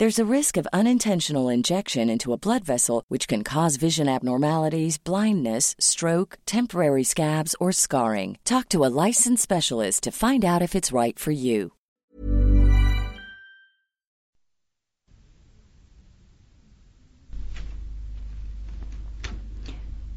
There's 0.00 0.18
a 0.18 0.32
risk 0.38 0.56
of 0.58 0.66
unintentional 0.72 1.48
injection 1.48 2.10
into 2.10 2.32
a 2.32 2.38
blood 2.38 2.64
vessel, 2.64 3.02
which 3.08 3.28
can 3.28 3.42
cause 3.44 3.76
vision 3.76 4.08
abnormalities, 4.08 4.98
blindness, 4.98 5.74
stroke, 5.78 6.36
temporary 6.44 7.04
scabs, 7.04 7.54
or 7.58 7.72
scarring. 7.72 8.36
Talk 8.44 8.68
to 8.70 8.84
a 8.84 8.92
licensed 9.06 9.42
specialist 9.42 10.02
to 10.02 10.10
find 10.10 10.44
out 10.44 10.60
if 10.60 10.74
it's 10.74 10.92
right 10.92 11.18
for 11.18 11.30
you. 11.30 11.72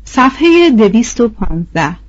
صفحه 0.06 0.72
215 0.78 2.00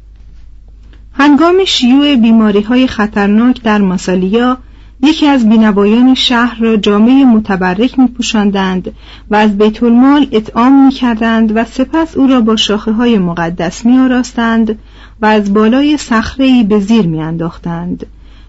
هنگام 1.12 1.64
شیوع 1.66 2.16
بیماری 2.16 2.60
های 2.60 2.86
خطرناک 2.86 3.62
در 3.62 3.78
ماسالیا 3.78 4.58
یکی 5.03 5.27
از 5.27 5.49
بینوایان 5.49 6.13
شهر 6.13 6.59
را 6.59 6.77
جامعه 6.77 7.25
متبرک 7.25 7.99
می 7.99 8.07
پوشندند 8.07 8.91
و 9.29 9.35
از 9.35 9.57
بیت 9.57 9.83
المال 9.83 10.27
اطعام 10.31 10.85
می 10.85 10.91
کردند 10.91 11.51
و 11.57 11.65
سپس 11.65 12.17
او 12.17 12.27
را 12.27 12.41
با 12.41 12.55
شاخه 12.55 12.91
های 12.91 13.17
مقدس 13.17 13.85
می 13.85 13.97
آراستند 13.97 14.79
و 15.21 15.25
از 15.25 15.53
بالای 15.53 15.97
صخره 15.97 16.63
به 16.63 16.79
زیر 16.79 17.07
می 17.07 17.21
انداختند. 17.21 18.05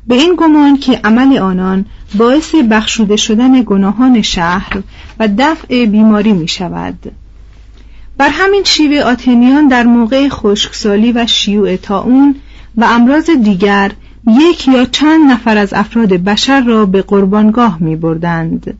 به 0.06 0.14
این 0.14 0.34
گمان 0.38 0.76
که 0.76 1.00
عمل 1.04 1.38
آنان 1.38 1.84
باعث 2.18 2.54
بخشوده 2.54 3.16
شدن 3.16 3.62
گناهان 3.62 4.22
شهر 4.22 4.82
و 5.18 5.28
دفع 5.38 5.86
بیماری 5.86 6.32
می 6.32 6.48
شود. 6.48 7.12
بر 8.18 8.28
همین 8.28 8.62
شیوه 8.64 9.00
آتنیان 9.00 9.68
در 9.68 9.82
موقع 9.82 10.28
خشکسالی 10.28 11.12
و 11.12 11.26
شیوع 11.26 11.76
تاون 11.76 12.34
و 12.76 12.84
امراض 12.84 13.30
دیگر 13.30 13.92
یک 14.26 14.68
یا 14.68 14.84
چند 14.84 15.30
نفر 15.30 15.58
از 15.58 15.74
افراد 15.74 16.08
بشر 16.08 16.60
را 16.60 16.86
به 16.86 17.02
قربانگاه 17.02 17.78
می 17.80 17.96
بردند. 17.96 18.78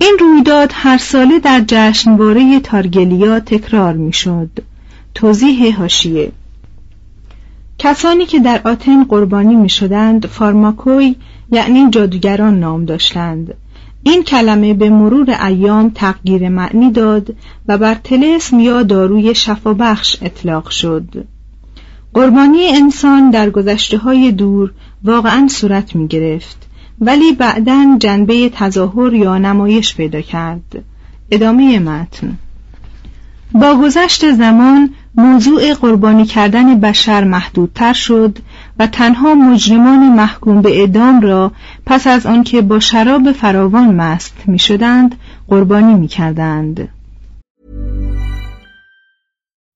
این 0.00 0.16
رویداد 0.20 0.70
هر 0.74 0.98
ساله 0.98 1.38
در 1.38 1.64
جشنواره 1.66 2.60
تارگلیا 2.60 3.40
تکرار 3.40 3.92
می 3.92 4.12
شد. 4.12 4.50
توضیح 5.14 5.78
هاشیه 5.78 6.32
کسانی 7.78 8.26
که 8.26 8.40
در 8.40 8.60
آتن 8.64 9.04
قربانی 9.04 9.54
می 9.54 9.68
شدند 9.68 10.26
فارماکوی 10.26 11.16
یعنی 11.52 11.90
جادوگران 11.90 12.60
نام 12.60 12.84
داشتند 12.84 13.54
این 14.02 14.22
کلمه 14.22 14.74
به 14.74 14.90
مرور 14.90 15.30
ایام 15.46 15.90
تغییر 15.94 16.48
معنی 16.48 16.90
داد 16.90 17.34
و 17.68 17.78
بر 17.78 17.94
تلسم 17.94 18.60
یا 18.60 18.82
داروی 18.82 19.34
شفابخش 19.34 20.16
اطلاق 20.22 20.68
شد 20.68 21.24
قربانی 22.14 22.66
انسان 22.66 23.30
در 23.30 23.50
گذشته 23.50 23.98
های 23.98 24.32
دور 24.32 24.72
واقعا 25.04 25.48
صورت 25.48 25.96
می 25.96 26.08
گرفت 26.08 26.66
ولی 27.00 27.32
بعدا 27.32 27.96
جنبه 28.00 28.48
تظاهر 28.48 29.14
یا 29.14 29.38
نمایش 29.38 29.94
پیدا 29.94 30.20
کرد 30.20 30.84
ادامه 31.30 31.78
متن 31.78 32.38
با 33.52 33.74
گذشت 33.74 34.32
زمان 34.32 34.90
موضوع 35.14 35.74
قربانی 35.74 36.24
کردن 36.24 36.80
بشر 36.80 37.24
محدودتر 37.24 37.92
شد 37.92 38.38
و 38.78 38.86
تنها 38.86 39.34
مجرمان 39.34 39.98
محکوم 39.98 40.62
به 40.62 40.80
اعدام 40.80 41.20
را 41.20 41.52
پس 41.86 42.06
از 42.06 42.26
آنکه 42.26 42.60
با 42.60 42.80
شراب 42.80 43.32
فراوان 43.32 43.94
مست 43.94 44.34
می‌شدند 44.46 45.14
قربانی 45.48 45.94
می‌کردند. 45.94 46.88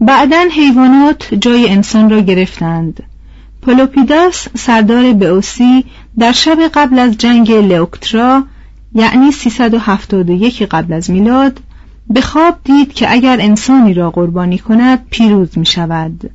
بعدا 0.00 0.44
حیوانات 0.52 1.34
جای 1.34 1.68
انسان 1.68 2.10
را 2.10 2.20
گرفتند. 2.20 3.02
پلوپیداس 3.62 4.48
سردار 4.56 5.12
بئوسی 5.12 5.84
در 6.18 6.32
شب 6.32 6.58
قبل 6.74 6.98
از 6.98 7.18
جنگ 7.18 7.52
لئوکترا 7.52 8.44
یعنی 8.94 9.32
371 9.32 10.62
قبل 10.62 10.92
از 10.92 11.10
میلاد 11.10 11.60
به 12.10 12.20
خواب 12.20 12.58
دید 12.64 12.92
که 12.92 13.12
اگر 13.12 13.36
انسانی 13.40 13.94
را 13.94 14.10
قربانی 14.10 14.58
کند 14.58 15.06
پیروز 15.10 15.58
می 15.58 15.66
شود 15.66 16.30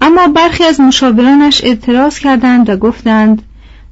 اما 0.00 0.26
برخی 0.26 0.64
از 0.64 0.80
مشاورانش 0.80 1.64
اعتراض 1.64 2.18
کردند 2.18 2.70
و 2.70 2.76
گفتند 2.76 3.42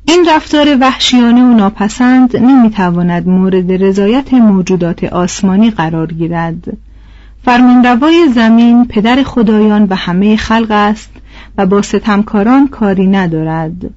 این 0.08 0.26
رفتار 0.28 0.76
وحشیانه 0.80 1.42
و 1.42 1.54
ناپسند 1.54 2.36
نمی‌تواند 2.36 3.28
مورد 3.28 3.84
رضایت 3.84 4.34
موجودات 4.34 5.04
آسمانی 5.04 5.70
قرار 5.70 6.06
گیرد. 6.12 6.76
فرمانروای 7.46 8.28
زمین 8.34 8.86
پدر 8.86 9.22
خدایان 9.22 9.86
و 9.90 9.94
همه 9.94 10.36
خلق 10.36 10.70
است 10.70 11.10
و 11.58 11.66
با 11.66 11.82
ستمکاران 11.82 12.68
کاری 12.68 13.06
ندارد. 13.06 13.90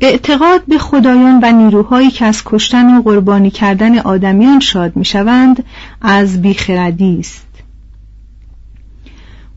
اعتقاد 0.00 0.62
به 0.68 0.78
خدایان 0.78 1.40
و 1.42 1.52
نیروهایی 1.52 2.10
که 2.10 2.24
از 2.24 2.42
کشتن 2.44 2.96
و 2.96 3.02
قربانی 3.02 3.50
کردن 3.50 3.98
آدمیان 3.98 4.60
شاد 4.60 4.96
می‌شوند 4.96 5.64
از 6.02 6.42
بیخردی 6.42 7.16
است. 7.20 7.46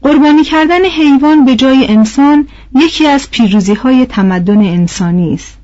قربانی 0.01 0.43
کردن 0.43 0.85
حیوان 0.85 1.45
به 1.45 1.55
جای 1.55 1.87
انسان 1.87 2.47
یکی 2.75 3.07
از 3.07 3.31
پیروزی 3.31 3.73
های 3.73 4.05
تمدن 4.05 4.57
انسانی 4.57 5.33
است. 5.33 5.59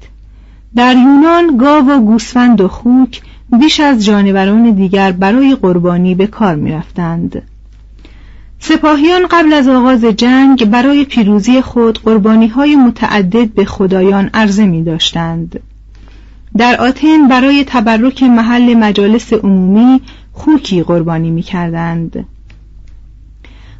در 0.75 0.95
یونان 0.95 1.57
گاو 1.57 1.89
و 1.89 1.99
گوسفند 1.99 2.61
و 2.61 2.67
خوک 2.67 3.21
بیش 3.59 3.79
از 3.79 4.05
جانوران 4.05 4.71
دیگر 4.71 5.11
برای 5.11 5.55
قربانی 5.55 6.15
به 6.15 6.27
کار 6.27 6.55
می 6.55 6.71
رفتند. 6.71 7.41
سپاهیان 8.59 9.27
قبل 9.31 9.53
از 9.53 9.67
آغاز 9.67 10.05
جنگ 10.05 10.65
برای 10.65 11.05
پیروزی 11.05 11.61
خود 11.61 11.99
قربانی 11.99 12.47
های 12.47 12.75
متعدد 12.75 13.49
به 13.49 13.65
خدایان 13.65 14.29
عرضه 14.33 14.65
می 14.65 14.83
داشتند. 14.83 15.59
در 16.57 16.81
آتن 16.81 17.27
برای 17.27 17.63
تبرک 17.63 18.23
محل 18.23 18.73
مجالس 18.73 19.33
عمومی 19.33 20.01
خوکی 20.33 20.83
قربانی 20.83 21.31
می 21.31 21.41
کردند. 21.41 22.25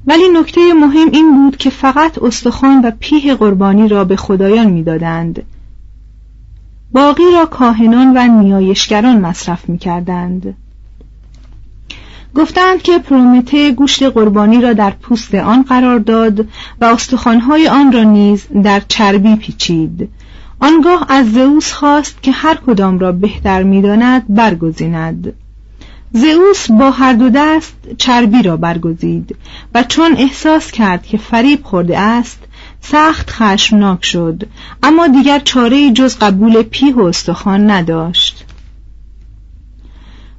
ولی 0.08 0.30
نکته 0.40 0.74
مهم 0.74 1.10
این 1.12 1.36
بود 1.36 1.58
که 1.58 1.70
فقط 1.70 2.24
استخوان 2.24 2.82
و 2.82 2.92
پیه 3.00 3.36
قربانی 3.36 3.88
را 3.88 4.04
به 4.04 4.16
خدایان 4.16 4.68
می‌دادند 4.68 5.44
باقی 6.96 7.32
را 7.34 7.46
کاهنان 7.46 8.18
و 8.18 8.42
نیایشگران 8.42 9.20
مصرف 9.22 9.70
می 9.70 9.78
کردند. 9.78 10.56
گفتند 12.36 12.82
که 12.82 12.98
پرومته 12.98 13.72
گوشت 13.72 14.04
قربانی 14.04 14.62
را 14.62 14.74
در 14.74 14.92
پوست 14.92 15.36
آن 15.36 15.62
قرار 15.64 16.00
داد 16.00 16.40
و 16.82 16.86
استخوانهای 16.86 17.68
آن 17.68 17.92
را 17.92 18.04
نیز 18.04 18.48
در 18.64 18.82
چربی 18.88 19.36
پیچید 19.36 20.10
آنگاه 20.60 21.06
از 21.10 21.32
زئوس 21.32 21.74
خواست 21.74 22.24
که 22.24 22.32
هر 22.32 22.56
کدام 22.68 23.00
را 23.00 23.12
بهتر 23.12 23.64
می‌داند 23.64 24.26
برگزیند 24.30 25.34
زئوس 26.14 26.72
با 26.72 26.92
هر 26.92 27.14
دو 27.14 27.30
دست 27.30 27.76
چربی 27.98 28.42
را 28.42 28.58
برگزید 28.58 29.36
و 29.74 29.84
چون 29.84 30.16
احساس 30.18 30.72
کرد 30.72 31.04
که 31.04 31.18
فریب 31.18 31.64
خورده 31.64 32.00
است 32.00 32.40
سخت 32.92 33.30
خشمناک 33.30 34.06
شد 34.06 34.44
اما 34.84 35.08
دیگر 35.08 35.40
چاره 35.40 35.92
جز 35.92 36.18
قبول 36.18 36.64
پیه 36.64 36.96
و 36.96 37.02
استخوان 37.02 37.72
نداشت 37.72 38.46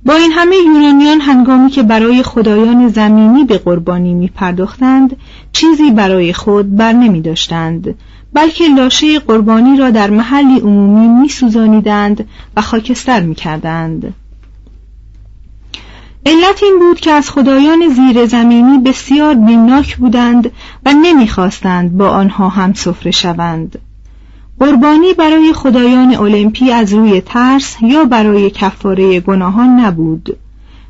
با 0.05 0.15
این 0.15 0.33
همه 0.33 0.57
یونانیان 0.57 1.21
هنگامی 1.21 1.71
که 1.71 1.83
برای 1.83 2.23
خدایان 2.23 2.89
زمینی 2.89 3.45
به 3.45 3.59
قربانی 3.59 4.15
می 4.15 4.29
پرداختند 4.29 5.17
چیزی 5.53 5.91
برای 5.91 6.33
خود 6.33 6.77
بر 6.77 6.93
نمی 6.93 7.21
داشتند 7.21 7.95
بلکه 8.33 8.65
لاشه 8.69 9.19
قربانی 9.19 9.77
را 9.77 9.91
در 9.91 10.11
محلی 10.11 10.61
عمومی 10.61 11.09
می 11.09 11.29
سوزانیدند 11.29 12.29
و 12.57 12.61
خاکستر 12.61 13.21
می 13.21 13.35
کردند. 13.35 14.15
علت 16.27 16.63
این 16.63 16.79
بود 16.79 17.01
که 17.01 17.11
از 17.13 17.31
خدایان 17.31 17.89
زیر 17.89 18.27
زمینی 18.27 18.79
بسیار 18.79 19.35
بیمناک 19.35 19.97
بودند 19.97 20.51
و 20.87 20.93
نمی‌خواستند 20.93 21.97
با 21.97 22.11
آنها 22.11 22.49
هم 22.49 22.73
سفره 22.73 23.11
شوند. 23.11 23.79
قربانی 24.59 25.15
برای 25.15 25.53
خدایان 25.53 26.15
المپی 26.15 26.73
از 26.73 26.95
روی 26.95 27.21
ترس 27.21 27.77
یا 27.81 28.05
برای 28.05 28.51
کفاره 28.51 29.21
گناهان 29.21 29.81
نبود. 29.81 30.37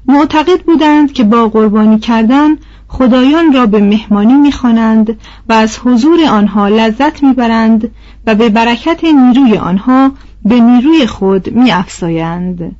معتقد 0.09 0.61
بودند 0.61 1.13
که 1.13 1.25
با 1.25 1.49
قربانی 1.49 1.99
کردن 1.99 2.57
خدایان 2.89 3.53
را 3.53 3.67
به 3.67 3.81
مهمانی 3.81 4.35
می‌خوانند 4.35 5.19
و 5.49 5.53
از 5.53 5.79
حضور 5.79 6.19
آنها 6.31 6.69
لذت 6.69 7.23
می‌برند 7.23 7.91
و 8.27 8.35
به 8.35 8.49
برکت 8.49 9.05
نیروی 9.05 9.59
آنها 9.59 10.13
به 10.45 10.61
نیروی 10.61 11.07
خود 11.07 11.51
میافزایند. 11.55 12.77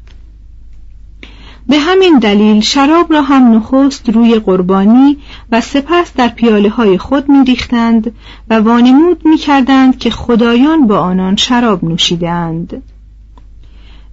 به 1.69 1.79
همین 1.79 2.19
دلیل 2.19 2.61
شراب 2.61 3.13
را 3.13 3.23
هم 3.23 3.55
نخست 3.57 4.09
روی 4.09 4.35
قربانی 4.35 5.19
و 5.53 5.61
سپس 5.61 6.13
در 6.17 6.29
پیاله 6.29 6.69
های 6.69 6.99
خود 6.99 7.29
می 7.29 7.45
ریختند 7.45 8.13
و 8.51 8.59
وانمود 8.59 9.27
می 9.27 9.37
کردند 9.37 9.99
که 9.99 10.11
خدایان 10.11 10.87
با 10.87 10.99
آنان 10.99 11.37
شراب 11.37 11.85
نوشیدند. 11.85 12.83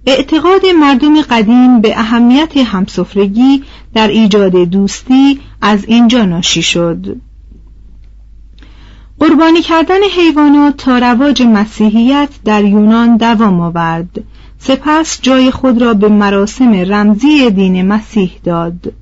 اعتقاد 0.06 0.66
مردم 0.80 1.22
قدیم 1.22 1.80
به 1.80 1.98
اهمیت 1.98 2.56
همسفرگی 2.56 3.62
در 3.94 4.08
ایجاد 4.08 4.52
دوستی 4.52 5.40
از 5.62 5.84
اینجا 5.84 6.24
ناشی 6.24 6.62
شد. 6.62 7.16
قربانی 9.18 9.62
کردن 9.62 10.02
حیوانات 10.16 10.76
تا 10.76 10.98
رواج 10.98 11.42
مسیحیت 11.42 12.28
در 12.44 12.64
یونان 12.64 13.16
دوام 13.16 13.60
آورد 13.60 14.24
سپس 14.66 15.18
جای 15.22 15.50
خود 15.50 15.82
را 15.82 15.94
به 15.94 16.08
مراسم 16.08 16.72
رمزی 16.72 17.50
دین 17.50 17.86
مسیح 17.86 18.32
داد. 18.44 18.92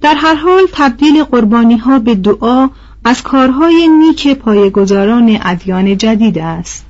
در 0.00 0.14
هر 0.14 0.34
حال 0.34 0.62
تبدیل 0.72 1.24
قربانی 1.24 1.76
ها 1.76 1.98
به 1.98 2.14
دعا 2.14 2.68
از 3.04 3.22
کارهای 3.22 3.88
نیک 3.88 4.28
پایگزاران 4.28 5.38
ادیان 5.42 5.96
جدید 5.96 6.38
است. 6.38 6.86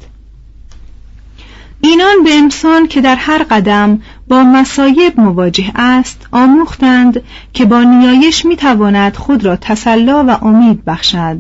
اینان 1.80 2.24
به 2.24 2.34
انسان 2.34 2.86
که 2.86 3.00
در 3.00 3.16
هر 3.16 3.42
قدم 3.50 4.02
با 4.28 4.42
مسایب 4.42 5.20
مواجه 5.20 5.72
است 5.74 6.26
آموختند 6.32 7.22
که 7.52 7.64
با 7.64 7.82
نیایش 7.82 8.46
می‌تواند 8.46 9.16
خود 9.16 9.44
را 9.44 9.56
تسلا 9.56 10.24
و 10.28 10.44
امید 10.44 10.84
بخشد. 10.84 11.38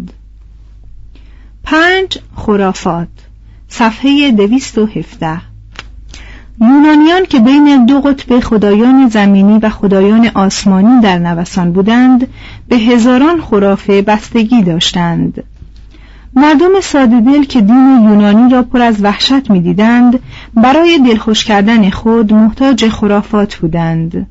پنج 1.64 2.18
خرافات 2.36 3.08
صفحه 3.68 4.30
دویست 4.30 4.78
و 4.78 4.86
هفته 4.86 5.49
یونانیان 6.60 7.24
که 7.24 7.40
بین 7.40 7.86
دو 7.86 8.00
قطب 8.00 8.40
خدایان 8.40 9.08
زمینی 9.08 9.58
و 9.58 9.68
خدایان 9.68 10.30
آسمانی 10.34 11.00
در 11.00 11.18
نوسان 11.18 11.72
بودند 11.72 12.26
به 12.68 12.76
هزاران 12.76 13.40
خرافه 13.40 14.02
بستگی 14.02 14.62
داشتند. 14.62 15.44
مردم 16.36 16.80
ساده 16.82 17.20
دل 17.20 17.44
که 17.44 17.60
دین 17.60 18.00
یونانی 18.04 18.52
را 18.52 18.62
پر 18.62 18.80
از 18.80 19.04
وحشت 19.04 19.50
می‌دیدند 19.50 20.18
برای 20.54 20.98
دلخوش 20.98 21.44
کردن 21.44 21.90
خود 21.90 22.32
محتاج 22.32 22.88
خرافات 22.88 23.56
بودند. 23.56 24.26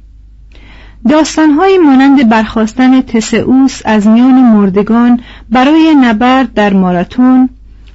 داستانهایی 1.09 1.77
مانند 1.77 2.29
برخواستن 2.29 3.01
تسئوس 3.01 3.81
از 3.85 4.07
میان 4.07 4.41
مردگان 4.41 5.19
برای 5.49 5.95
نبرد 5.95 6.53
در 6.53 6.73
ماراتون 6.73 7.49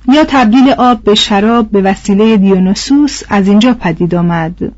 یا 0.08 0.25
تبدیل 0.25 0.70
آب 0.70 1.02
به 1.02 1.14
شراب 1.14 1.70
به 1.70 1.82
وسیله 1.82 2.37
دیونوسوس 2.37 3.23
از 3.28 3.49
اینجا 3.49 3.75
پدید 3.75 4.14
آمد. 4.14 4.73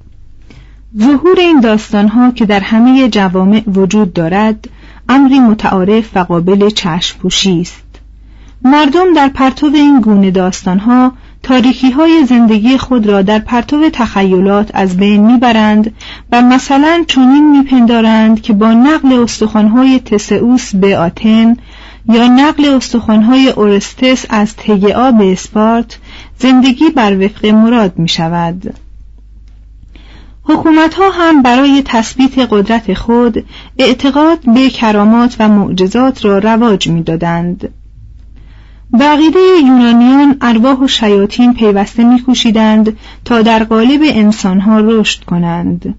ظهور 0.99 1.41
این 1.41 1.61
داستانها 1.61 2.31
که 2.31 2.47
در 2.47 2.61
همه 2.61 3.09
جوامع 3.09 3.63
وجود 3.67 4.13
دارد 4.13 4.69
امری 5.09 5.41
متعارف 5.41 6.17
و 6.17 6.19
قابل 6.19 6.71
چشم 6.71 7.19
پوشی 7.19 7.61
است. 7.61 7.87
مردم 8.65 9.15
در 9.15 9.29
پرتو 9.29 9.71
این 9.75 10.01
گونه 10.01 10.31
داستانها 10.31 11.13
تاریکی 11.43 11.91
های 11.91 12.25
زندگی 12.29 12.79
خود 12.79 13.07
را 13.07 13.23
در 13.23 13.39
پرتو 13.39 13.91
تخیلات 13.91 14.71
از 14.75 14.97
بین 14.97 15.27
می‌برند 15.27 15.95
و 16.33 16.43
مثلا 16.43 17.05
چنین 17.07 17.59
میپندارند 17.59 18.43
که 18.43 18.53
با 18.53 18.73
نقل 18.73 19.13
استخوانهای 19.13 20.01
تسئوس 20.01 20.75
به 20.75 20.99
آتن 20.99 21.57
یا 22.09 22.27
نقل 22.27 22.65
استخوانهای 22.65 23.49
اورستس 23.49 24.27
از 24.29 24.57
تگعا 24.57 25.13
به 25.13 25.33
اسپارت 25.33 25.99
زندگی 26.39 26.91
بر 26.91 27.25
وفق 27.25 27.47
مراد 27.47 27.99
می 27.99 28.09
شود 28.09 28.75
حکومت 30.49 30.95
ها 30.95 31.11
هم 31.11 31.43
برای 31.43 31.83
تثبیت 31.85 32.39
قدرت 32.39 32.95
خود 32.95 33.45
اعتقاد 33.79 34.39
به 34.55 34.71
کرامات 34.71 35.37
و 35.39 35.49
معجزات 35.49 36.25
را 36.25 36.39
رواج 36.39 36.89
می 36.89 37.03
دادند. 37.03 37.69
بقیده 39.01 39.41
یونانیان 39.65 40.37
ارواح 40.41 40.79
و 40.79 40.89
شیاطین 40.89 41.55
پیوسته 41.55 42.05
میکوشیدند 42.05 42.97
تا 43.25 43.43
در 43.43 43.65
قالب 43.65 44.01
انسانها 44.05 44.81
رشد 44.81 45.25
کنند 45.25 45.95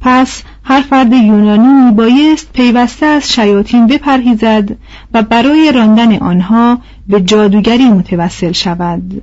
پس 0.00 0.42
هر 0.70 0.80
فرد 0.80 1.12
یونانی 1.12 1.84
میبایست 1.84 2.52
پیوسته 2.52 3.06
از 3.06 3.32
شیاطین 3.32 3.86
بپرهیزد 3.86 4.76
و 5.14 5.22
برای 5.22 5.72
راندن 5.72 6.16
آنها 6.16 6.78
به 7.08 7.20
جادوگری 7.20 7.84
متوسل 7.84 8.52
شود. 8.52 9.22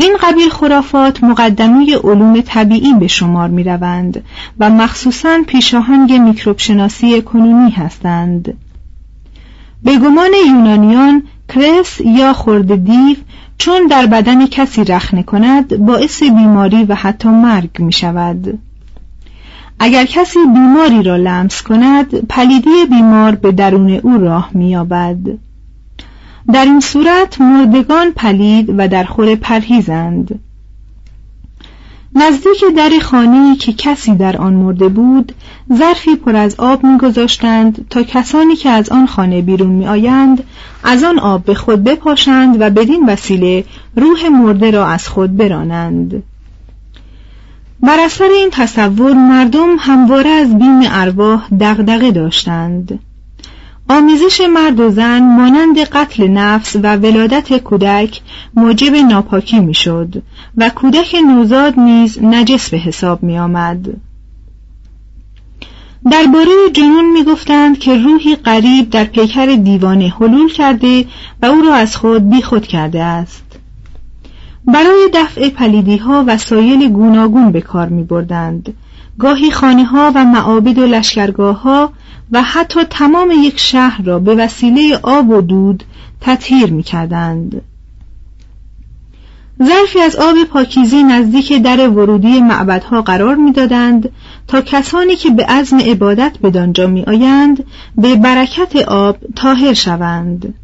این 0.00 0.16
قبیل 0.22 0.48
خرافات 0.48 1.24
مقدمه 1.24 1.96
علوم 1.96 2.40
طبیعی 2.40 2.94
به 2.94 3.06
شمار 3.06 3.48
می 3.48 3.64
روند 3.64 4.24
و 4.58 4.70
مخصوصا 4.70 5.38
پیشاهنگ 5.46 6.12
میکروب 6.12 6.58
شناسی 6.58 7.22
کنونی 7.22 7.70
هستند. 7.70 8.54
به 9.84 9.98
گمان 9.98 10.30
یونانیان 10.46 11.22
کرس 11.48 12.00
یا 12.00 12.32
خورد 12.32 12.84
دیو 12.84 13.16
چون 13.58 13.86
در 13.86 14.06
بدن 14.06 14.46
کسی 14.46 14.84
رخنه 14.84 15.22
کند 15.22 15.76
باعث 15.76 16.22
بیماری 16.22 16.84
و 16.84 16.94
حتی 16.94 17.28
مرگ 17.28 17.70
می 17.78 17.92
شود 17.92 18.58
اگر 19.82 20.04
کسی 20.04 20.38
بیماری 20.54 21.02
را 21.02 21.16
لمس 21.16 21.62
کند 21.62 22.26
پلیدی 22.28 22.86
بیمار 22.90 23.34
به 23.34 23.52
درون 23.52 23.90
او 23.90 24.18
راه 24.18 24.50
مییابد. 24.54 25.16
در 26.52 26.64
این 26.64 26.80
صورت 26.80 27.40
مردگان 27.40 28.12
پلید 28.12 28.74
و 28.78 28.88
در 28.88 29.04
خور 29.04 29.34
پرهیزند. 29.34 30.40
نزدیک 32.14 32.64
در 32.76 32.90
خانه 33.02 33.56
که 33.56 33.72
کسی 33.72 34.14
در 34.14 34.36
آن 34.36 34.52
مرده 34.52 34.88
بود 34.88 35.32
ظرفی 35.72 36.16
پر 36.16 36.36
از 36.36 36.54
آب 36.58 36.84
میگذاشتند 36.84 37.86
تا 37.90 38.02
کسانی 38.02 38.56
که 38.56 38.68
از 38.68 38.88
آن 38.88 39.06
خانه 39.06 39.42
بیرون 39.42 39.70
میآیند 39.70 40.44
از 40.84 41.04
آن 41.04 41.18
آب 41.18 41.44
به 41.44 41.54
خود 41.54 41.84
بپاشند 41.84 42.56
و 42.60 42.70
بدین 42.70 43.06
وسیله 43.06 43.64
روح 43.96 44.28
مرده 44.28 44.70
را 44.70 44.86
از 44.86 45.08
خود 45.08 45.36
برانند. 45.36 46.22
بر 47.82 48.00
اثر 48.00 48.24
این 48.24 48.48
تصور 48.52 49.12
مردم 49.12 49.76
همواره 49.78 50.30
از 50.30 50.58
بیم 50.58 50.80
ارواح 50.84 51.48
دغدغه 51.60 52.10
داشتند 52.10 52.98
آمیزش 53.88 54.40
مرد 54.40 54.80
و 54.80 54.90
زن 54.90 55.22
مانند 55.22 55.78
قتل 55.78 56.28
نفس 56.28 56.76
و 56.76 56.96
ولادت 56.96 57.58
کودک 57.58 58.20
موجب 58.54 58.94
ناپاکی 58.94 59.60
می‌شد 59.60 60.22
و 60.56 60.68
کودک 60.68 61.16
نوزاد 61.26 61.80
نیز 61.80 62.18
نجس 62.22 62.70
به 62.70 62.76
حساب 62.78 63.22
می 63.22 63.38
آمد. 63.38 63.88
درباره 66.10 66.70
جنون 66.72 67.12
می‌گفتند 67.12 67.78
که 67.78 67.96
روحی 67.96 68.36
غریب 68.36 68.90
در 68.90 69.04
پیکر 69.04 69.46
دیوانه 69.46 70.08
حلول 70.08 70.52
کرده 70.52 71.04
و 71.42 71.46
او 71.46 71.62
را 71.62 71.74
از 71.74 71.96
خود 71.96 72.30
بیخود 72.30 72.66
کرده 72.66 73.02
است 73.02 73.49
برای 74.66 75.10
دفع 75.14 75.48
پلیدی 75.48 75.96
ها 75.96 76.24
وسایل 76.26 76.88
گوناگون 76.88 77.52
به 77.52 77.60
کار 77.60 77.88
می 77.88 78.04
بردند. 78.04 78.74
گاهی 79.18 79.50
خانه 79.50 79.84
ها 79.84 80.12
و 80.14 80.24
معابد 80.24 80.78
و 80.78 80.86
لشکرگاه 80.86 81.62
ها 81.62 81.92
و 82.32 82.42
حتی 82.42 82.80
تمام 82.90 83.30
یک 83.30 83.58
شهر 83.58 84.02
را 84.02 84.18
به 84.18 84.34
وسیله 84.34 84.98
آب 85.02 85.30
و 85.30 85.40
دود 85.40 85.84
تطهیر 86.20 86.72
می 86.72 86.82
کردند. 86.82 87.62
ظرفی 89.62 90.00
از 90.00 90.16
آب 90.16 90.44
پاکیزی 90.44 91.02
نزدیک 91.02 91.62
در 91.62 91.88
ورودی 91.88 92.40
معبدها 92.40 93.02
قرار 93.02 93.34
می‌دادند 93.34 94.10
تا 94.48 94.60
کسانی 94.60 95.16
که 95.16 95.30
به 95.30 95.44
عزم 95.44 95.78
عبادت 95.78 96.38
به 96.38 96.50
دانجا 96.50 96.86
می 96.86 97.02
آیند 97.02 97.64
به 97.96 98.16
برکت 98.16 98.76
آب 98.76 99.16
تاهر 99.36 99.74
شوند. 99.74 100.54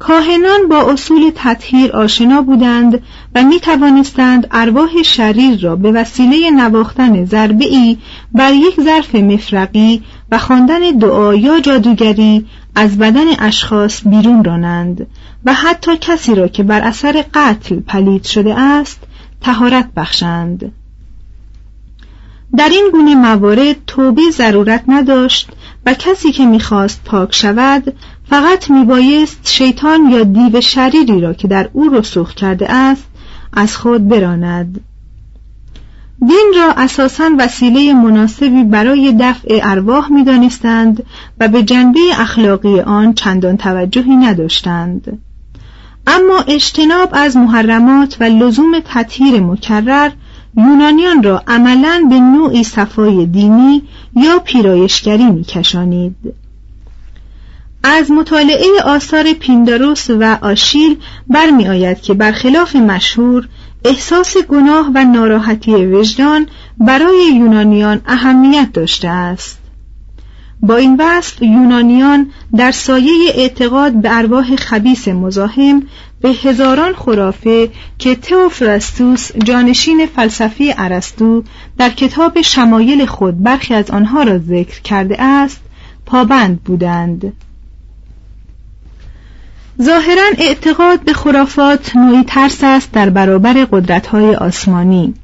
کاهنان 0.00 0.68
با 0.68 0.92
اصول 0.92 1.32
تطهیر 1.34 1.92
آشنا 1.92 2.42
بودند 2.42 3.02
و 3.34 3.42
می 3.42 3.60
توانستند 3.60 4.46
ارواح 4.50 5.02
شریر 5.02 5.60
را 5.60 5.76
به 5.76 5.92
وسیله 5.92 6.50
نواختن 6.50 7.24
ضربه 7.24 7.64
ای 7.64 7.98
بر 8.32 8.52
یک 8.52 8.80
ظرف 8.80 9.14
مفرقی 9.14 10.02
و 10.32 10.38
خواندن 10.38 10.90
دعا 10.90 11.34
یا 11.34 11.60
جادوگری 11.60 12.46
از 12.74 12.98
بدن 12.98 13.26
اشخاص 13.38 14.02
بیرون 14.06 14.44
رانند 14.44 15.06
و 15.44 15.54
حتی 15.54 15.96
کسی 16.00 16.34
را 16.34 16.48
که 16.48 16.62
بر 16.62 16.80
اثر 16.80 17.24
قتل 17.34 17.80
پلید 17.80 18.24
شده 18.24 18.60
است 18.60 19.00
تهارت 19.40 19.88
بخشند. 19.96 20.72
در 22.56 22.68
این 22.68 22.88
گونه 22.92 23.14
موارد 23.14 23.76
توبه 23.86 24.22
ضرورت 24.30 24.84
نداشت 24.88 25.50
و 25.86 25.94
کسی 25.94 26.32
که 26.32 26.46
می‌خواست 26.46 27.04
پاک 27.04 27.34
شود 27.34 27.94
فقط 28.30 28.70
میبایست 28.70 29.40
شیطان 29.44 30.10
یا 30.10 30.24
دیو 30.24 30.60
شریری 30.60 31.20
را 31.20 31.32
که 31.32 31.48
در 31.48 31.68
او 31.72 31.88
رسوخ 31.88 32.34
کرده 32.34 32.72
است 32.72 33.04
از 33.52 33.76
خود 33.76 34.08
براند. 34.08 34.80
دین 36.20 36.52
را 36.56 36.72
اساسا 36.76 37.30
وسیله 37.38 37.94
مناسبی 37.94 38.64
برای 38.64 39.16
دفع 39.20 39.60
ارواح 39.62 40.12
می‌دانستند 40.12 41.02
و 41.40 41.48
به 41.48 41.62
جنبه 41.62 42.00
اخلاقی 42.18 42.80
آن 42.80 43.14
چندان 43.14 43.56
توجهی 43.56 44.16
نداشتند. 44.16 45.18
اما 46.06 46.44
اجتناب 46.48 47.08
از 47.12 47.36
محرمات 47.36 48.16
و 48.20 48.24
لزوم 48.24 48.80
تطهیر 48.84 49.40
مکرر 49.40 50.10
یونانیان 50.56 51.22
را 51.22 51.42
عملا 51.48 52.06
به 52.10 52.20
نوعی 52.20 52.64
صفای 52.64 53.26
دینی 53.26 53.82
یا 54.16 54.38
پیرایشگری 54.38 55.26
میکشانید. 55.30 56.16
از 57.82 58.10
مطالعه 58.10 58.66
آثار 58.84 59.32
پینداروس 59.32 60.10
و 60.10 60.38
آشیل 60.42 60.96
برمی 61.28 61.68
آید 61.68 62.00
که 62.00 62.14
برخلاف 62.14 62.76
مشهور 62.76 63.48
احساس 63.84 64.36
گناه 64.36 64.90
و 64.94 65.04
ناراحتی 65.04 65.74
وجدان 65.86 66.46
برای 66.78 67.34
یونانیان 67.34 68.00
اهمیت 68.06 68.68
داشته 68.72 69.08
است. 69.08 69.58
با 70.62 70.76
این 70.76 70.96
وصف 70.98 71.42
یونانیان 71.42 72.30
در 72.56 72.70
سایه 72.70 73.12
اعتقاد 73.34 73.92
به 73.92 74.16
ارواح 74.18 74.56
خبیس 74.56 75.08
مزاحم 75.08 75.82
به 76.20 76.28
هزاران 76.28 76.92
خرافه 76.92 77.70
که 77.98 78.14
تئوفراستوس 78.14 79.32
جانشین 79.44 80.06
فلسفی 80.16 80.74
ارسطو 80.78 81.42
در 81.78 81.90
کتاب 81.90 82.42
شمایل 82.42 83.06
خود 83.06 83.42
برخی 83.42 83.74
از 83.74 83.90
آنها 83.90 84.22
را 84.22 84.38
ذکر 84.38 84.80
کرده 84.82 85.22
است 85.22 85.60
پابند 86.06 86.62
بودند. 86.62 87.32
ظاهرا 89.82 90.22
اعتقاد 90.38 91.00
به 91.00 91.12
خرافات 91.12 91.96
نوعی 91.96 92.24
ترس 92.24 92.64
است 92.64 92.92
در 92.92 93.10
برابر 93.10 93.52
قدرت‌های 93.52 94.34
آسمانی. 94.34 95.14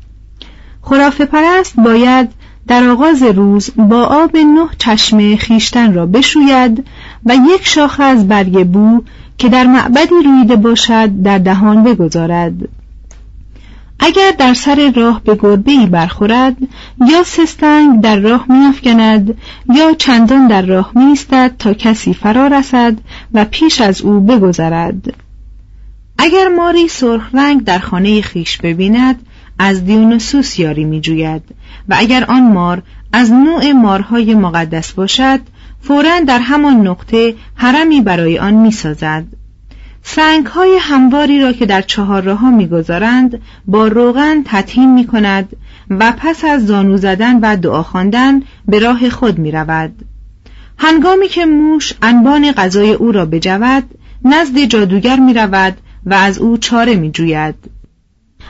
خرافه 0.82 1.24
پرست 1.24 1.76
باید 1.76 2.28
در 2.66 2.88
آغاز 2.88 3.22
روز 3.22 3.70
با 3.76 4.04
آب 4.04 4.36
نه 4.36 4.68
چشمه 4.78 5.36
خیشتن 5.36 5.94
را 5.94 6.06
بشوید 6.06 6.86
و 7.26 7.34
یک 7.54 7.66
شاخه 7.66 8.02
از 8.02 8.28
برگ 8.28 8.66
بو 8.66 9.02
که 9.38 9.48
در 9.48 9.64
معبدی 9.64 10.14
رویده 10.24 10.56
باشد 10.56 11.22
در 11.22 11.38
دهان 11.38 11.84
بگذارد. 11.84 12.52
اگر 13.98 14.30
در 14.38 14.54
سر 14.54 14.92
راه 14.96 15.22
به 15.24 15.34
گربه 15.34 15.72
ای 15.72 15.86
برخورد 15.86 16.56
یا 17.08 17.22
سستنگ 17.22 18.00
در 18.00 18.16
راه 18.16 18.46
میافکند 18.48 19.38
یا 19.74 19.94
چندان 19.94 20.46
در 20.46 20.62
راه 20.62 20.92
میستد 20.94 21.54
تا 21.58 21.74
کسی 21.74 22.14
فرا 22.14 22.46
رسد 22.46 22.96
و 23.34 23.44
پیش 23.44 23.80
از 23.80 24.02
او 24.02 24.20
بگذرد. 24.20 25.14
اگر 26.18 26.48
ماری 26.48 26.88
سرخ 26.88 27.34
رنگ 27.34 27.64
در 27.64 27.78
خانه 27.78 28.20
خیش 28.20 28.58
ببیند 28.58 29.26
از 29.58 29.84
دیونوسوس 29.84 30.58
یاری 30.58 30.84
میجوید 30.84 31.42
و 31.88 31.94
اگر 31.98 32.24
آن 32.24 32.52
مار 32.52 32.82
از 33.12 33.32
نوع 33.32 33.72
مارهای 33.72 34.34
مقدس 34.34 34.92
باشد 34.92 35.40
فورا 35.80 36.20
در 36.20 36.38
همان 36.38 36.86
نقطه 36.86 37.34
حرمی 37.54 38.00
برای 38.00 38.38
آن 38.38 38.54
می‌سازد. 38.54 39.24
سنگ 40.08 40.46
های 40.46 40.78
همواری 40.80 41.40
را 41.40 41.52
که 41.52 41.66
در 41.66 41.82
چهار 41.82 42.22
راه 42.22 42.50
می‌گذارند 42.50 43.40
با 43.66 43.88
روغن 43.88 44.42
تطهیم 44.44 44.94
می 44.94 45.06
کند 45.06 45.56
و 45.90 46.12
پس 46.16 46.44
از 46.44 46.66
زانو 46.66 46.96
زدن 46.96 47.40
و 47.40 47.56
دعا 47.56 47.82
خواندن 47.82 48.42
به 48.68 48.78
راه 48.78 49.10
خود 49.10 49.38
می 49.38 49.50
رود. 49.50 50.04
هنگامی 50.78 51.28
که 51.28 51.46
موش 51.46 51.92
انبان 52.02 52.52
غذای 52.52 52.92
او 52.92 53.12
را 53.12 53.26
بجود 53.26 53.84
نزد 54.24 54.58
جادوگر 54.58 55.20
می 55.20 55.34
رود 55.34 55.76
و 56.06 56.14
از 56.14 56.38
او 56.38 56.58
چاره 56.58 56.94
می 56.94 57.10
جوید. 57.10 57.54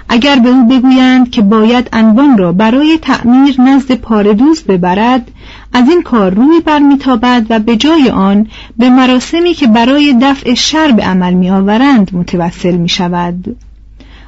اگر 0.09 0.39
به 0.39 0.49
او 0.49 0.69
بگویند 0.69 1.31
که 1.31 1.43
باید 1.43 1.89
انبان 1.93 2.39
را 2.39 2.53
برای 2.53 2.99
تعمیر 3.03 3.61
نزد 3.61 3.93
پاردوز 3.95 4.63
ببرد 4.63 5.31
از 5.73 5.89
این 5.89 6.03
کار 6.03 6.35
روی 6.35 6.61
برمیتابد 6.61 7.47
و 7.51 7.59
به 7.59 7.77
جای 7.77 8.11
آن 8.11 8.47
به 8.79 8.91
مراسمی 8.91 9.55
که 9.55 9.67
برای 9.67 10.17
دفع 10.23 10.55
شر 10.55 10.93
به 10.93 11.03
عمل 11.03 11.35
میآورند 11.35 12.11
متوسل 12.15 12.77
می 12.77 12.89
شود. 12.89 13.57